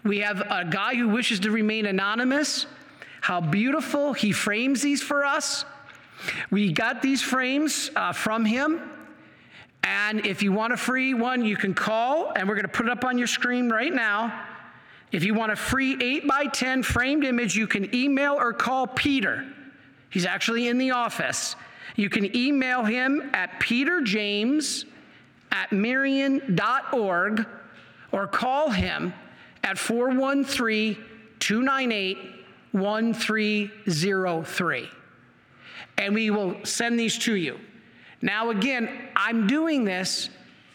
[0.03, 2.65] We have a guy who wishes to remain anonymous.
[3.21, 5.63] How beautiful he frames these for us.
[6.49, 8.81] We got these frames uh, from him.
[9.83, 12.85] And if you want a free one, you can call, and we're going to put
[12.85, 14.45] it up on your screen right now.
[15.11, 18.87] If you want a free 8 by 10 framed image, you can email or call
[18.87, 19.45] Peter.
[20.09, 21.55] He's actually in the office.
[21.95, 24.85] You can email him at peterjames
[25.51, 27.45] at marian.org
[28.11, 29.13] or call him
[29.63, 30.97] at 413
[31.39, 32.17] 298
[32.71, 34.89] 1303.
[35.97, 37.59] And we will send these to you.
[38.23, 40.29] Now, again, I'm doing this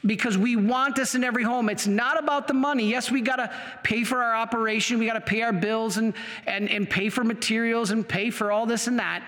[0.05, 1.70] because we want this in every home.
[1.70, 2.91] It's not about the money.
[2.91, 3.51] Yes, we got to
[3.83, 6.12] pay for our operation, we got to pay our bills and,
[6.47, 9.25] and, and pay for materials and pay for all this and that,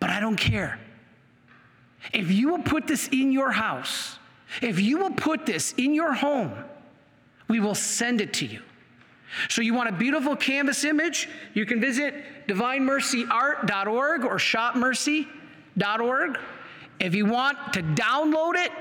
[0.00, 0.80] but I don't care.
[2.14, 4.18] If you will put this in your house,
[4.62, 6.54] if you will put this in your home,
[7.48, 8.62] we will send it to you.
[9.50, 11.28] So, you want a beautiful canvas image?
[11.52, 12.14] You can visit
[12.46, 16.38] divinemercyart.org or shopmercy.org.
[17.00, 18.72] If you want to download it,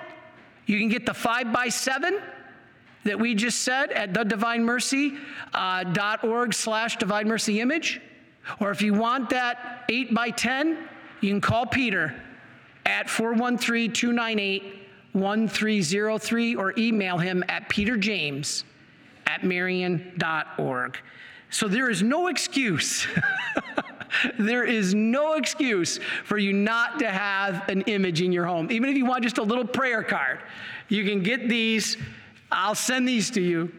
[0.65, 2.19] you can get the 5 by 7
[3.03, 5.17] that we just said at thedivinemercy.org
[5.53, 8.01] uh, slash divine mercy image.
[8.59, 10.77] Or if you want that 8 by 10,
[11.21, 12.15] you can call Peter
[12.85, 14.79] at 413 298
[15.13, 18.63] 1303 or email him at peterjames
[19.27, 20.97] at marian.org.
[21.49, 23.07] So there is no excuse.
[24.37, 28.71] there is no excuse for you not to have an image in your home.
[28.71, 30.39] Even if you want just a little prayer card,
[30.89, 31.97] you can get these.
[32.51, 33.71] I'll send these to you.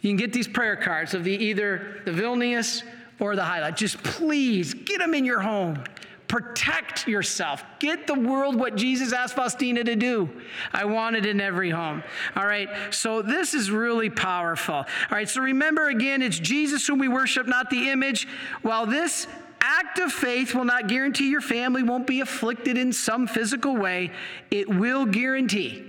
[0.00, 2.82] You can get these prayer cards of the either the Vilnius
[3.20, 3.72] or the Hyla.
[3.72, 5.82] Just please get them in your home.
[6.28, 7.64] Protect yourself.
[7.78, 10.28] Get the world what Jesus asked Faustina to do.
[10.74, 12.02] I want it in every home.
[12.36, 14.74] All right, so this is really powerful.
[14.74, 18.28] All right, so remember again, it's Jesus whom we worship, not the image.
[18.60, 19.26] While this
[19.60, 24.10] act of faith will not guarantee your family won't be afflicted in some physical way,
[24.50, 25.84] it will guarantee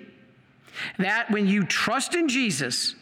[0.98, 2.96] that when you trust in Jesus,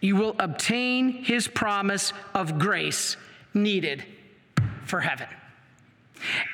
[0.00, 3.16] you will obtain his promise of grace
[3.54, 4.04] needed
[4.84, 5.26] for heaven.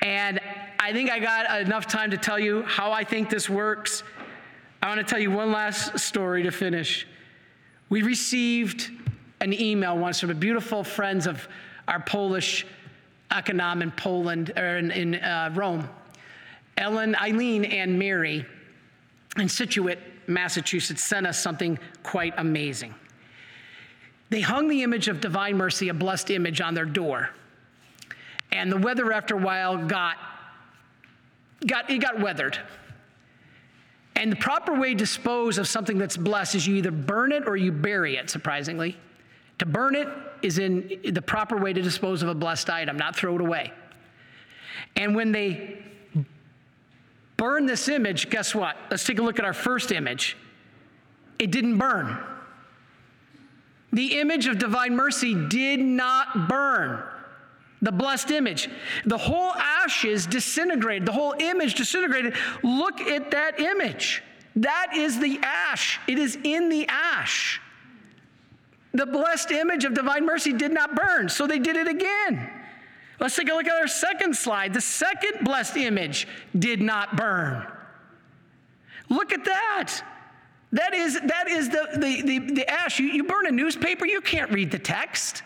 [0.03, 0.41] And
[0.79, 4.03] I think I got enough time to tell you how I think this works.
[4.83, 7.07] I want to tell you one last story to finish.
[7.89, 8.91] We received
[9.41, 11.47] an email once from a beautiful friends of
[11.89, 12.67] our Polish
[13.31, 15.89] econom in Poland or in, in uh, Rome.
[16.77, 18.45] Ellen, Eileen, and Mary
[19.37, 22.95] in Scituate, Massachusetts, sent us something quite amazing.
[24.31, 27.31] They hung the image of divine mercy, a blessed image, on their door
[28.55, 30.17] and the weather after a while got,
[31.67, 32.59] got it got weathered.
[34.17, 37.49] And the proper way to dispose of something that's blessed is you either burn it
[37.49, 38.97] or you bury it, surprisingly.
[39.59, 40.09] To burn it
[40.45, 43.73] is in the proper way to dispose of a blessed item, not throw it away.
[44.95, 45.83] And when they
[47.37, 48.77] burn this image, guess what?
[48.91, 50.37] Let's take a look at our first image.
[51.39, 52.19] It didn't burn.
[53.93, 57.03] The image of divine mercy did not burn.
[57.85, 58.69] the blessed image.
[59.05, 62.35] The whole ashes disintegrated, the whole image disintegrated.
[62.63, 64.23] Look at that image.
[64.57, 67.61] That is the ash, it is in the ash.
[68.95, 72.49] The blessed image of divine mercy did not burn, so they did it again.
[73.19, 74.73] Let's take a look at our second slide.
[74.73, 77.67] The second blessed image did not burn.
[79.09, 80.03] Look at that.
[80.73, 82.99] That is, that is the, the, the, the ash.
[82.99, 85.43] You, you burn a newspaper, you can't read the text.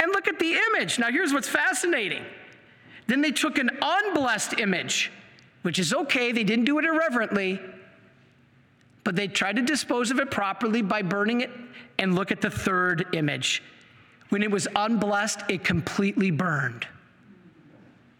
[0.00, 0.98] And look at the image.
[0.98, 2.24] Now, here's what's fascinating.
[3.06, 5.12] Then they took an unblessed image,
[5.62, 7.60] which is okay, they didn't do it irreverently,
[9.02, 11.50] but they tried to dispose of it properly by burning it.
[11.98, 13.62] And look at the third image.
[14.30, 16.86] When it was unblessed, it completely burned.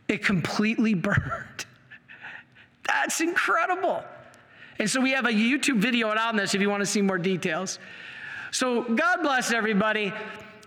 [0.09, 1.67] It completely burned.
[2.87, 4.05] That's incredible.
[4.79, 7.19] And so we have a YouTube video on this if you want to see more
[7.19, 7.79] details.
[8.51, 10.13] So God bless everybody.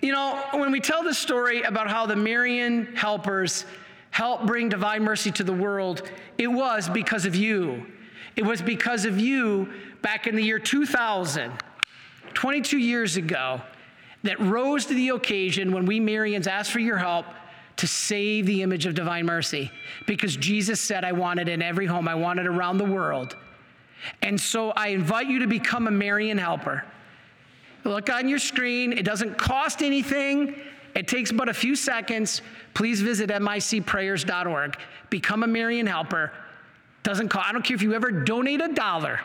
[0.01, 3.65] You know, when we tell the story about how the Marian helpers
[4.11, 7.85] helped bring divine mercy to the world, it was because of you.
[8.35, 9.71] It was because of you
[10.01, 11.51] back in the year 2000,
[12.37, 13.59] 22 years ago,
[14.21, 17.25] that rose to the occasion when we Marians asked for your help
[17.77, 19.71] to save the image of divine mercy.
[20.05, 23.35] Because Jesus said, I want it in every home, I want it around the world.
[24.21, 26.85] And so I invite you to become a Marian helper.
[27.83, 30.53] Look on your screen, it doesn't cost anything.
[30.93, 32.43] It takes but a few seconds.
[32.75, 34.77] Please visit micprayers.org.
[35.09, 36.31] Become a Marian helper.
[37.01, 39.21] Doesn't cost, I don't care if you ever donate a dollar.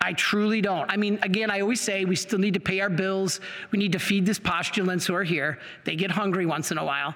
[0.00, 0.90] I truly don't.
[0.90, 3.40] I mean, again, I always say we still need to pay our bills.
[3.70, 5.58] We need to feed these postulants who are here.
[5.84, 7.14] They get hungry once in a while.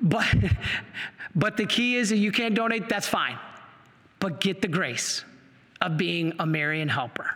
[0.00, 0.26] But,
[1.34, 3.38] but the key is that you can't donate, that's fine.
[4.18, 5.24] But get the grace
[5.80, 7.34] of being a Marian helper.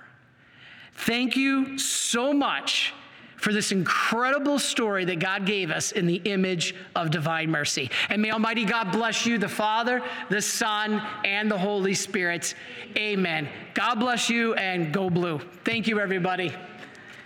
[0.94, 2.94] Thank you so much
[3.40, 7.90] for this incredible story that God gave us in the image of divine mercy.
[8.08, 12.54] And may Almighty God bless you, the Father, the Son, and the Holy Spirit.
[12.96, 13.48] Amen.
[13.74, 15.40] God bless you and go blue.
[15.64, 16.52] Thank you, everybody.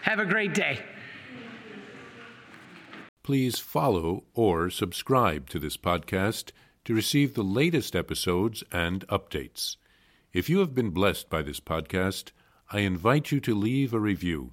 [0.03, 0.81] Have a great day.
[3.23, 6.53] Please follow or subscribe to this podcast
[6.85, 9.77] to receive the latest episodes and updates.
[10.33, 12.33] If you have been blessed by this podcast,
[12.71, 14.53] I invite you to leave a review.